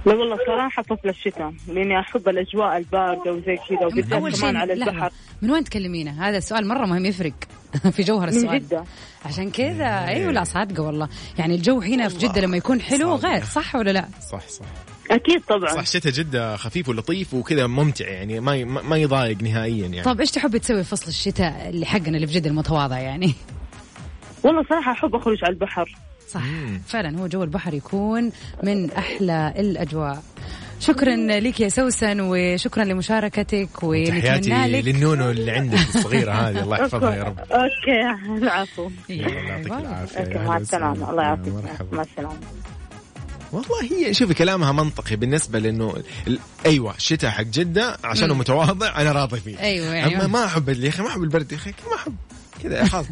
لا 0.07 0.15
والله 0.15 0.39
صراحة 0.47 0.83
فصل 0.83 1.09
الشتاء 1.09 1.53
لأني 1.69 2.01
أحب 2.01 2.29
الأجواء 2.29 2.77
الباردة 2.77 3.33
وزي 3.33 3.57
كذا 3.69 3.87
وبالذات 3.87 4.41
كمان 4.41 4.57
على 4.57 4.73
البحر 4.73 5.13
من 5.43 5.51
وين 5.51 5.65
تكلمينا؟ 5.65 6.29
هذا 6.29 6.39
السؤال 6.39 6.69
مرة 6.69 6.87
مهم 6.87 7.07
يفرق 7.07 7.33
في 7.95 8.03
جوهر 8.03 8.31
من 8.31 8.37
السؤال 8.37 8.69
جدة 8.69 8.85
عشان 9.25 9.51
كذا 9.51 10.07
أيوه 10.07 10.33
لا 10.33 10.45
صادقة 10.45 10.83
والله 10.83 11.09
يعني 11.39 11.55
الجو 11.55 11.81
هنا 11.81 12.09
في 12.09 12.19
جدة 12.19 12.41
لما 12.41 12.57
يكون 12.57 12.81
حلو 12.81 13.17
صادقة. 13.17 13.33
غير 13.33 13.45
صح 13.45 13.75
ولا 13.75 13.91
لا؟ 13.91 14.09
صح 14.33 14.49
صح 14.49 14.92
أكيد 15.13 15.43
طبعا. 15.49 15.75
صح 15.75 15.87
شتاء 15.87 16.13
جدة 16.13 16.57
خفيف 16.57 16.89
ولطيف 16.89 17.35
وكذا 17.35 17.67
ممتع 17.67 18.09
يعني 18.09 18.41
ما 18.41 18.65
ما 18.65 18.97
يضايق 18.97 19.43
نهائيا 19.43 19.87
يعني. 19.87 20.03
طب 20.03 20.21
إيش 20.21 20.31
تحبي 20.31 20.59
تسوي 20.59 20.85
في 20.85 20.91
فصل 20.91 21.09
الشتاء 21.09 21.69
اللي 21.69 21.87
حقنا 21.87 22.17
اللي 22.17 22.27
في 22.27 22.33
جدة 22.33 22.51
المتواضع 22.51 22.99
يعني؟ 22.99 23.35
والله 24.43 24.65
صراحة 24.69 24.93
أحب 24.93 25.15
أخرج 25.15 25.39
على 25.45 25.53
البحر. 25.53 25.97
صح. 26.29 26.43
فعلا 26.87 27.21
هو 27.21 27.27
جو 27.27 27.43
البحر 27.43 27.75
يكون 27.75 28.33
من 28.63 28.91
أحلى 28.91 29.55
الأجواء. 29.59 30.23
شكرا 30.81 31.17
لك 31.17 31.61
يا 31.61 31.69
سوسن 31.69 32.21
وشكرا 32.21 32.85
لمشاركتك 32.85 33.83
ونتمنى 33.83 34.69
لك 34.69 34.85
للنونو 34.85 35.31
اللي 35.31 35.51
عندك 35.51 35.79
الصغيرة 35.79 36.33
هذه. 36.33 36.63
الله 36.63 36.77
يحفظها 36.77 37.15
يا 37.15 37.23
رب. 37.23 37.39
okay 37.39 38.43
العفو. 38.43 38.91
يعطيك 39.09 40.35
يا 40.35 40.43
مع 40.43 40.57
السلامة. 40.57 41.11
الله 41.11 41.23
يعافيك. 41.23 41.53
مع 41.93 42.03
السلامة. 42.03 42.37
والله 43.53 43.83
هي 43.83 44.15
شوفي 44.15 44.35
كلامها 44.35 44.73
منطقي 44.73 45.17
بالنسبة 45.17 45.59
لأنه 45.59 46.03
ال- 46.27 46.39
أيوة 46.67 46.95
الشتاء 46.97 47.31
حق 47.31 47.43
جدة 47.43 47.99
عشانه 48.05 48.35
متواضع 48.35 49.01
أنا 49.01 49.13
راضي 49.13 49.41
فيه. 49.41 49.61
أيوه 49.61 49.95
يعني 49.95 50.17
أما 50.17 50.27
ما 50.27 50.45
أحب 50.45 50.69
يا 50.69 50.89
أخي 50.89 51.03
ما 51.03 51.09
أحب 51.09 51.23
البرد 51.23 51.53
يا 51.53 51.57
أخي 51.57 51.73
ما 51.91 51.97
أحب. 51.97 52.15
كذا 52.63 52.85
خلاص. 52.85 53.07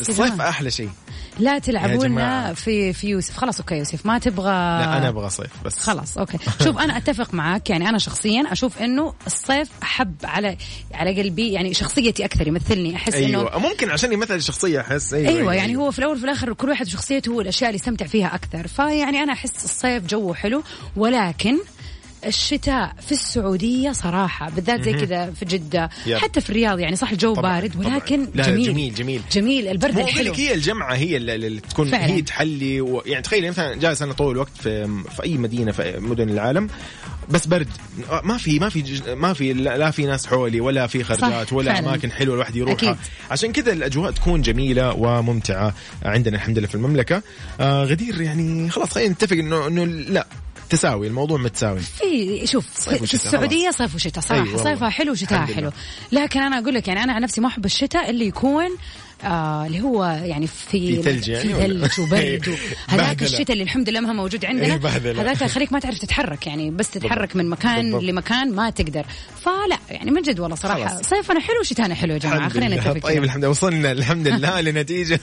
الصيف. 0.08 0.40
أحلى 0.40 0.70
شيء. 0.70 0.90
لا 1.38 1.58
تلعبونا. 1.58 2.54
في 2.54 2.92
في 2.92 3.08
يوسف. 3.08 3.36
خلاص 3.36 3.60
okay 3.60 3.74
يوسف. 3.74 4.06
ما 4.06 4.18
تبغى 4.18 4.50
لا 4.50 4.96
أنا 4.96 5.08
أبغى 5.08 5.30
صيف 5.30 5.50
بس. 5.64 5.78
خلاص 5.78 6.18
okay. 6.18 6.38
شوف 6.64 6.78
أنا 6.78 6.96
أتفق 6.96 7.34
معك 7.34 7.70
يعني 7.70 7.88
أنا 7.88 7.98
شخصيا 7.98 8.52
أشوف 8.52 8.78
إنه 8.78 9.14
الصيف 9.26 9.68
أحب 9.82 10.14
على 10.24 10.56
على 10.94 11.22
قلبي. 11.22 11.52
يعني 11.52 11.74
شخصيتي 11.74 12.24
أكثر 12.24 12.48
يمثلني. 12.48 12.96
أحس 12.96 13.14
إنه 13.14 13.38
أيوه. 13.38 13.58
ممكن 13.58 13.90
عشان 13.90 14.12
يمثل 14.12 14.34
الشخصيه 14.34 14.80
أحس. 14.80 15.14
أيوه, 15.14 15.28
أيوه 15.28 15.54
يعني 15.54 15.76
هو 15.76 15.90
في 15.90 15.98
الأول 15.98 16.16
وفي 16.16 16.24
الآخر 16.24 16.52
كل 16.52 16.68
واحد 16.68 16.86
وشخصيته 16.86 17.32
والأشياء 17.32 17.70
اللي 17.70 17.80
يستمتع 17.80 18.06
فيها 18.06 18.34
أكثر. 18.34 18.66
فيعني 18.66 19.18
أنا 19.22 19.32
أحس 19.32 19.64
الصيف 19.64 20.06
جوه 20.06 20.34
حلو. 20.34 20.62
ولكن 20.96 21.58
الشتاء 22.26 22.94
في 23.06 23.12
السعودية 23.12 23.92
صراحة 23.92 24.50
بالذات 24.50 24.82
زي 24.82 24.92
كذا 24.92 25.30
في 25.30 25.44
جدة 25.44 25.90
يب. 26.06 26.16
حتى 26.18 26.40
في 26.40 26.50
الرياض 26.50 26.78
يعني 26.78 26.96
صح 26.96 27.10
الجو 27.10 27.34
طبعاً، 27.34 27.60
بارد 27.60 27.72
طبعاً. 27.74 27.86
ولكن 27.94 28.26
لا، 28.34 28.46
جميل 28.46 28.66
جميل، 28.66 28.94
جميل. 28.94 29.22
جميل 29.32 29.68
البرد 29.68 29.98
الحلو 29.98 30.32
هي 30.32 30.54
الجمعة 30.54 30.94
هي 30.94 31.16
اللي, 31.16 31.60
تكون 31.60 31.88
فعلاً. 31.90 32.06
هي 32.06 32.22
تحلي 32.22 32.80
و... 32.80 33.02
يعني 33.06 33.22
تخيل 33.22 33.48
مثلا 33.48 33.74
جالس 33.74 34.02
أنا 34.02 34.12
طول 34.12 34.32
الوقت 34.32 34.52
في 34.60 35.02
في 35.16 35.22
أي 35.22 35.38
مدينة 35.38 35.72
في 35.72 35.96
مدن 35.98 36.28
العالم 36.28 36.68
بس 37.30 37.46
برد 37.46 37.68
ما 38.24 38.36
في 38.38 38.58
ما 38.58 38.68
في 38.68 39.02
ما 39.14 39.32
في 39.32 39.52
لا 39.52 39.90
في 39.90 40.06
ناس 40.06 40.26
حولي 40.26 40.60
ولا 40.60 40.86
في 40.86 41.04
خرجات 41.04 41.52
ولا 41.52 41.72
فعلاً. 41.74 41.88
أماكن 41.88 42.12
حلوة 42.12 42.34
الواحد 42.34 42.56
يروحها 42.56 42.90
أكيد. 42.90 42.96
عشان 43.30 43.52
كذا 43.52 43.72
الأجواء 43.72 44.10
تكون 44.10 44.42
جميلة 44.42 44.92
وممتعة 44.92 45.74
عندنا 46.02 46.36
الحمد 46.36 46.58
لله 46.58 46.68
في 46.68 46.74
المملكة 46.74 47.22
آه 47.60 47.84
غدير 47.84 48.20
يعني 48.20 48.70
خلاص 48.70 48.90
خلينا 48.92 49.12
نتفق 49.12 49.36
انه 49.36 49.66
إنه 49.66 49.84
لا 49.84 50.26
تساوي 50.70 51.06
الموضوع 51.06 51.38
متساوي 51.38 51.80
في 51.80 52.46
شوف 52.46 52.66
في 52.66 53.02
وشتاء، 53.02 53.14
السعودية 53.14 53.70
صيف 53.70 53.94
وشتاء 53.94 54.24
صراحة 54.24 54.44
أيوة 54.44 54.64
صيفها. 54.64 54.88
حلو 54.88 55.12
وشتاءها 55.12 55.42
الحمد 55.42 55.56
حلو. 55.56 55.70
لكن 56.12 56.40
أنا 56.40 56.58
أقول 56.58 56.74
لك 56.74 56.88
يعني 56.88 57.04
أنا 57.04 57.12
عن 57.12 57.22
نفسي 57.22 57.40
ما 57.40 57.48
أحب 57.48 57.64
الشتاء 57.64 58.10
اللي 58.10 58.26
يكون 58.26 58.68
آه 59.24 59.66
اللي 59.66 59.80
هو 59.80 60.04
يعني 60.04 60.46
في 60.46 60.96
في 60.96 61.02
ثلج 61.02 61.28
يعني 61.28 61.54
في؟ 61.54 61.54
ثلج 61.88 62.00
وبرد 62.00 62.48
و- 62.48 62.54
هذاك. 62.92 63.22
الشتاء 63.22 63.52
اللي 63.52 63.62
الحمد 63.64 63.88
لله 63.90 64.00
ما 64.00 64.08
هو 64.10 64.12
موجود 64.14 64.44
إيه، 64.44 64.50
عندنا 64.50 64.76
بهدلة. 64.76 65.22
هذاك 65.22 65.42
يخليك 65.50 65.72
ما 65.72 65.78
تعرف 65.78 65.98
تتحرك 65.98 66.46
يعني 66.46 66.70
بس 66.70 66.90
تتحرك 66.90 67.36
من 67.36 67.48
مكان 67.50 67.82
بالضبط. 67.82 68.02
لمكان 68.02 68.52
ما 68.54 68.70
تقدر 68.70 69.04
فلا 69.42 69.78
يعني 69.90 70.10
من 70.10 70.22
جد 70.22 70.40
والله 70.40 70.56
صراحة 70.56 70.88
خلاص. 70.88 71.02
صيفنا 71.08 71.40
حلو 71.40 71.60
وشتانا 71.60 71.94
حلو 71.94 72.12
يا 72.14 72.18
جماعة 72.18 72.48
خلينا. 72.48 72.76
نتفق 72.76 72.92
طيب 72.92 73.02
كذا. 73.02 73.24
الحمد 73.24 73.40
لله 73.40 73.48
وصلنا 73.50 73.92
الحمد 73.92 74.28
لله 74.28 74.60
لنتيجة 74.70 75.20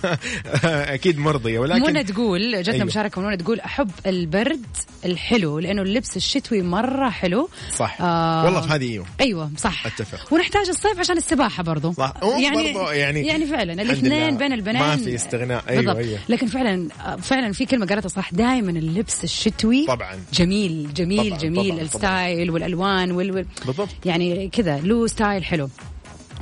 أكيد 0.63 1.19
مرضية 1.19 1.59
ولكن 1.59 1.83
منى 1.85 2.03
تقول 2.03 2.61
جتنا 2.61 2.73
أيوة. 2.75 2.85
مشاركة 2.85 3.21
من 3.21 3.27
منى 3.27 3.37
تقول 3.37 3.59
أحب 3.59 3.91
البرد 4.05 4.65
الحلو 5.05 5.59
لأنه 5.59 5.81
اللبس 5.81 6.17
الشتوي 6.17 6.61
مرة 6.61 7.09
حلو 7.09 7.49
صح 7.75 7.97
آه، 8.01 8.45
والله 8.45 8.61
في 8.61 8.67
هذه 8.73 8.87
أيوه 8.91 9.05
أيوه 9.21 9.51
صح 9.57 9.85
أتفق. 9.85 10.33
ونحتاج 10.33 10.69
الصيف 10.69 10.99
عشان 10.99 11.17
السباحة 11.17 11.63
برضو 11.63 11.91
صح. 11.91 12.13
يعني 12.23 12.73
برضو 12.73 12.89
يعني 12.89 13.27
يعني 13.27 13.45
فعلا 13.45 13.81
الاثنين. 13.91 14.37
بين 14.37 14.53
البنين 14.53 14.81
ما 14.81 14.95
في 14.95 15.15
استغناء. 15.15 15.63
أيوة، 15.69 15.81
بالضبط. 15.81 15.97
أيوة. 15.97 16.19
لكن 16.29 16.47
فعلا 16.47 16.89
فعلا 17.21 17.51
في 17.51 17.65
كلمة 17.65 17.85
قالتها 17.85 18.09
صح 18.09 18.33
دائما 18.33 18.71
اللبس 18.71 19.23
الشتوي 19.23 19.85
طبعاً. 19.85 20.15
جميل 20.33 20.93
جميل 20.93 21.27
طبعاً، 21.27 21.39
جميل 21.39 21.71
طبعاً، 21.71 21.81
ال 21.81 21.93
style 21.93 22.51
والألوان 22.51 23.11
وال... 23.11 23.31
وال... 23.31 23.45
بالضبط. 23.65 23.89
يعني 24.05 24.49
كذا 24.49 24.79
له 24.79 25.07
style 25.07 25.43
حلو 25.43 25.69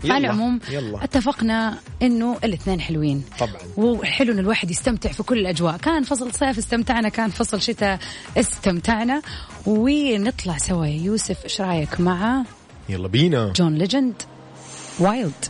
يلا، 0.03 0.13
على 0.13 0.25
العموم 0.27 0.59
يلا. 0.69 1.03
اتفقنا 1.03 1.77
إنه 2.01 2.37
الاثنين 2.43 2.81
حلوين 2.81 3.23
طبعاً. 3.39 3.53
وحلو 3.77 4.33
إن 4.33 4.39
الواحد 4.39 4.71
يستمتع 4.71 5.11
في 5.11 5.23
كل 5.23 5.37
الأجواء 5.39 5.77
كان 5.77 6.03
فصل 6.03 6.33
صيف 6.33 6.57
استمتعنا 6.57 7.09
كان 7.09 7.29
فصل 7.29 7.61
شتاء 7.61 7.99
استمتعنا 8.37 9.21
ونطلع 9.65 10.57
سوا 10.57 10.85
يا 10.85 11.01
يوسف 11.01 11.43
إيش 11.43 11.61
رأيك 11.61 11.99
مع 11.99 12.43
يلا 12.89 13.07
بينا 13.07 13.53
John 13.55 13.75
Legend 13.75 14.21
Wild 14.99 15.45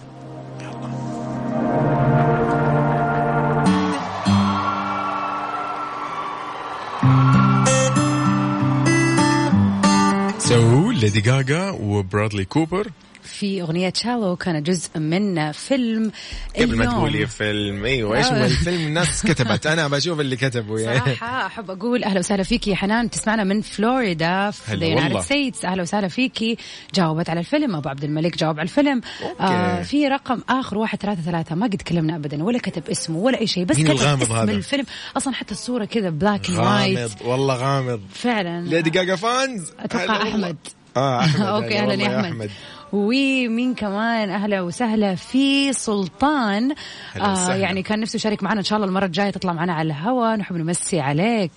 so 10.40 10.92
Lady 10.92 11.22
Gaga 11.22 11.70
و 11.72 11.81
Bradley 11.81 12.46
Cooper 12.46 12.88
في 13.36 13.62
أغنية 13.62 13.94
Shallow 13.96 14.36
كان 14.36 14.64
جزء 14.64 15.00
من 15.00 15.52
فيلم 15.52 16.12
قبل 16.56 16.76
ما 16.78 16.84
اليوم. 16.84 16.96
تقولي 16.96 17.28
فيلم. 17.28 17.86
أيوه 17.86 18.18
إيش 18.18 18.26
هو. 18.26 18.46
الفيلم؟ 18.46 18.88
الناس 18.88 19.22
كتبت. 19.28 19.68
أنا 19.68 19.88
بشوف 19.88 20.20
اللي 20.20 20.36
كتبوا 20.36 20.80
يعني 20.80 21.00
صراحة 21.00 21.46
أحب 21.46 21.72
أقول 21.72 22.04
أهلا 22.04 22.20
وسهلا 22.20 22.44
فيكي 22.44 22.72
يا 22.72 22.76
حنان. 22.76 23.10
تسمعنا 23.10 23.44
من 23.44 23.62
فلوريدا 23.62 24.52
في 24.52 24.74
United. 24.74 25.20
States 25.20 25.66
أهلا 25.66 25.82
وسهلا 25.82 26.08
فيكي. 26.08 26.58
جاوبت 26.94 27.30
على 27.30 27.40
الفيلم. 27.40 27.76
أبو 27.76 27.90
عبد 27.90 28.04
الملك 28.04 28.38
جاوب 28.38 28.60
على 28.60 28.64
الفيلم. 28.66 29.02
okay. 29.24 29.44
آه 29.44 29.82
في 29.82 30.08
رقم 30.08 30.42
آخر 30.50 30.78
واحد 30.78 31.02
ثلاثة 31.02 31.22
ثلاثة. 31.22 31.56
ما 31.56 31.66
قد 31.66 31.78
تكلمنا 31.78 32.16
أبدا 32.16 32.44
ولا 32.44 32.60
كتب 32.60 32.84
اسمه 32.90 33.18
ولا 33.18 33.40
أي 33.40 33.48
شيء. 33.48 33.64
بس 33.64 33.78
كتب 33.78 33.92
اسم 33.92 34.34
هذا؟ 34.34 34.52
الفيلم. 34.52 34.86
أصلا 35.18 35.34
حتى 35.34 35.52
الصورة 35.52 35.86
كذا 35.86 36.10
black 36.10 36.50
and 36.50 36.58
white 36.60 36.98
غامض 37.00 37.12
والله 37.26 37.56
غامض. 37.56 38.02
فعلا. 38.14 38.62
Lady 38.62 38.90
Gaga 38.90 39.16
fans 39.16 39.72
والله. 39.96 40.22
أحمد. 40.24 40.58
آه 40.98 41.20
أحمد 41.20 41.46
okay 41.56 41.78
هلا 41.80 41.94
أهلا 41.94 42.04
يا 42.04 42.22
أحمد. 42.22 42.50
ومين 42.94 43.74
كمان؟ 43.76 44.30
أهلا 44.30 44.62
وسهلا 44.62 45.16
في 45.16 45.74
سلطان. 45.74 46.72
وسهلا. 47.16 47.56
يعني 47.56 47.84
كان 47.84 48.00
نفسه 48.00 48.18
يشارك 48.18 48.44
معنا 48.44 48.60
إن 48.60 48.66
شاء 48.66 48.78
الله 48.78 48.88
المرة 48.88 49.06
الجاية 49.06 49.30
تطلع 49.30 49.54
معنا 49.54 49.74
على 49.74 49.88
الهواء 49.88 50.36
نحب 50.36 50.56
نمسي 50.56 51.00
عليك. 51.00 51.52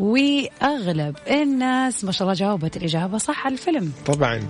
وأغلب 0.00 1.16
الناس 1.30 2.04
ما 2.04 2.12
شاء 2.12 2.22
الله 2.28 2.34
جاوبت 2.34 2.76
الإجابة 2.76 3.18
صح 3.18 3.46
على 3.46 3.52
الفيلم. 3.52 3.92
طبعا. 4.06 4.40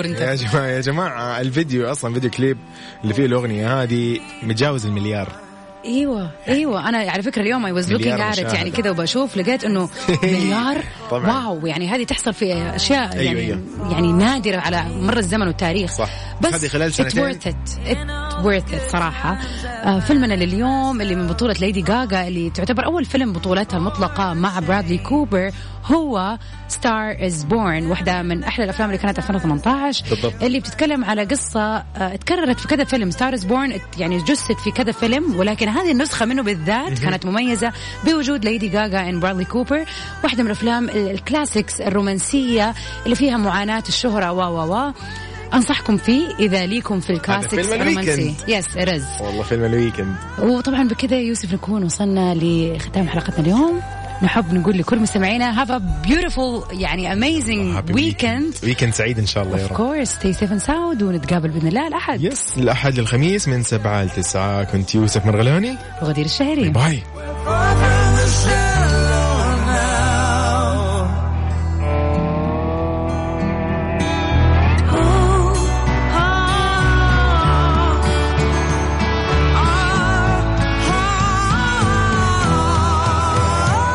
الجمهور 0.00 0.28
انت. 0.28 0.42
يا 0.42 0.48
جماعة 0.48 0.66
يا 0.66 0.80
جماعة 0.80 1.40
الفيديو 1.40 1.90
أصلا 1.92 2.14
فيديو 2.14 2.30
كليب 2.30 2.58
اللي 3.02 3.14
فيه 3.14 3.26
الأغنية 3.26 3.82
هذه 3.82 4.20
متجاوز 4.42 4.86
المليار. 4.86 5.45
إيوه 5.86 6.30
إيوه 6.48 6.88
أنا 6.88 6.98
على 6.98 7.22
فكرة 7.22 7.42
اليوم 7.42 7.66
I 7.66 7.72
was 7.72 7.92
looking 7.92 8.20
at 8.20 8.38
يعني. 8.38 8.70
كذا 8.70 8.90
وبشوف 8.90 9.36
لقيت 9.36 9.64
إنه 9.64 9.88
مليار. 10.22 10.76
wow 11.10 11.66
يعني 11.66 11.88
هذه 11.88 12.04
تحصل 12.04 12.34
في 12.34 12.54
أشياء 12.74 13.12
أيوة، 13.12 13.22
يعني 13.22 13.40
أيوة. 13.40 13.60
يعني 13.90 14.12
نادرة 14.12 14.56
على 14.60 14.84
مر 15.00 15.18
الزمن 15.18 15.46
والتاريخ 15.46 15.92
صح. 15.92 16.10
بس 16.42 16.54
هذه 16.54 16.68
خلال 16.68 16.92
سنتين. 16.92 17.32
it 17.32 17.96
worth 18.44 18.72
it 18.72 18.92
صراحة 18.92 19.38
آه 19.84 20.00
فيلمنا 20.00 20.34
لليوم 20.34 21.00
اللي 21.00 21.14
من 21.14 21.26
بطولة 21.26 21.54
Lady 21.60 21.80
Gaga 21.82 22.28
اللي 22.28 22.50
تعتبر 22.50 22.84
أول 22.86 23.04
فيلم 23.04 23.32
بطولتها 23.32 23.76
المطلقة 23.76 24.34
مع 24.34 24.58
Bradley 24.60 24.98
Cooper 24.98 25.50
هو 25.84 26.38
A 26.68 26.78
Star 26.78 27.16
Is 27.26 27.44
Born 27.44 27.86
واحدة 27.86 28.22
من 28.22 28.44
أحلى 28.44 28.64
الأفلام 28.64 28.88
اللي 28.88 28.98
كانت 29.02 29.18
2018 29.18 30.04
بالضبط. 30.10 30.42
اللي 30.42 30.60
بتتكلم 30.60 31.04
على 31.04 31.24
قصة 31.24 31.60
آه، 31.76 31.84
اتكررت 31.96 32.60
في 32.60 32.68
كذا 32.68 32.84
فيلم 32.84 33.10
Star 33.10 33.33
Is 33.33 33.44
Born 33.44 33.80
يعني 33.98 34.18
جسد 34.18 34.52
في 34.52 34.70
كذا 34.70 34.92
فيلم 34.92 35.36
ولكن 35.36 35.68
هذه 35.76 35.90
النسخة 35.92 36.26
منه 36.26 36.42
بالذات 36.42 36.98
كانت 36.98 37.26
مميزة 37.26 37.72
بوجود 38.04 38.44
Lady 38.44 38.68
Gaga 38.68 39.08
and 39.08 39.20
Bradley 39.20 39.44
Cooper 39.44 39.84
واحدة 40.24 40.42
من 40.42 40.46
الأفلام 40.50 40.88
ال- 40.88 41.10
ال 41.10 41.18
classics 41.18 41.80
الرومانسية 41.80 42.74
اللي 43.04 43.16
فيها 43.16 43.36
معاناة 43.36 43.82
الشهرة. 43.88 44.32
و 44.32 44.40
و 44.40 44.74
و 44.74 44.92
أنصحكم 45.54 45.96
فيه 45.96 46.28
إذا 46.38 46.66
ليكم 46.66 47.00
في 47.00 47.10
ال 47.10 47.17
classics 47.17 47.72
الرومانسي. 47.72 48.34
yes 48.48 48.76
it 48.76 48.90
is 48.90 49.04
والله 49.20 49.42
فيلم 49.42 49.64
ال 49.64 49.70
weekend. 49.70 50.16
وطبعا 50.38 50.88
بكذا 50.88 51.16
يوسف 51.20 51.54
نكون 51.54 51.84
وصلنا 51.84 52.34
لختام 52.34 53.08
حلقتنا 53.08 53.38
اليوم. 53.38 53.80
نحب 54.22 54.54
نقول 54.54 54.78
لكل 54.78 54.98
مستمعينا 54.98 55.64
have 55.64 55.68
a 55.68 55.80
beautiful 56.08 56.72
يعني 56.72 57.14
amazing 57.14 57.92
weekend. 57.92 58.64
weekend 58.64 58.94
سعيد 58.94 59.18
إن 59.18 59.26
شاء 59.26 59.44
الله 59.44 59.58
يا 59.58 59.66
رب. 59.66 59.76
course 59.76 60.08
stay 60.08 60.38
safe 60.38 60.50
and 60.50 60.66
sound 60.66 61.02
ونتقابل 61.02 61.48
بإذن 61.48 61.68
الله 61.68 61.88
الأحد. 61.88 62.22
yes 62.22 62.58
الأحد 62.58 62.98
للخميس 62.98 63.48
من 63.48 63.62
سبعة 63.62 64.04
لتسعة. 64.04 64.64
كنت 64.64 64.94
يوسف 64.94 65.26
مرغلاني. 65.26 65.76
وغدير 66.02 66.24
الشهري. 66.24 66.68
bye 66.68 67.02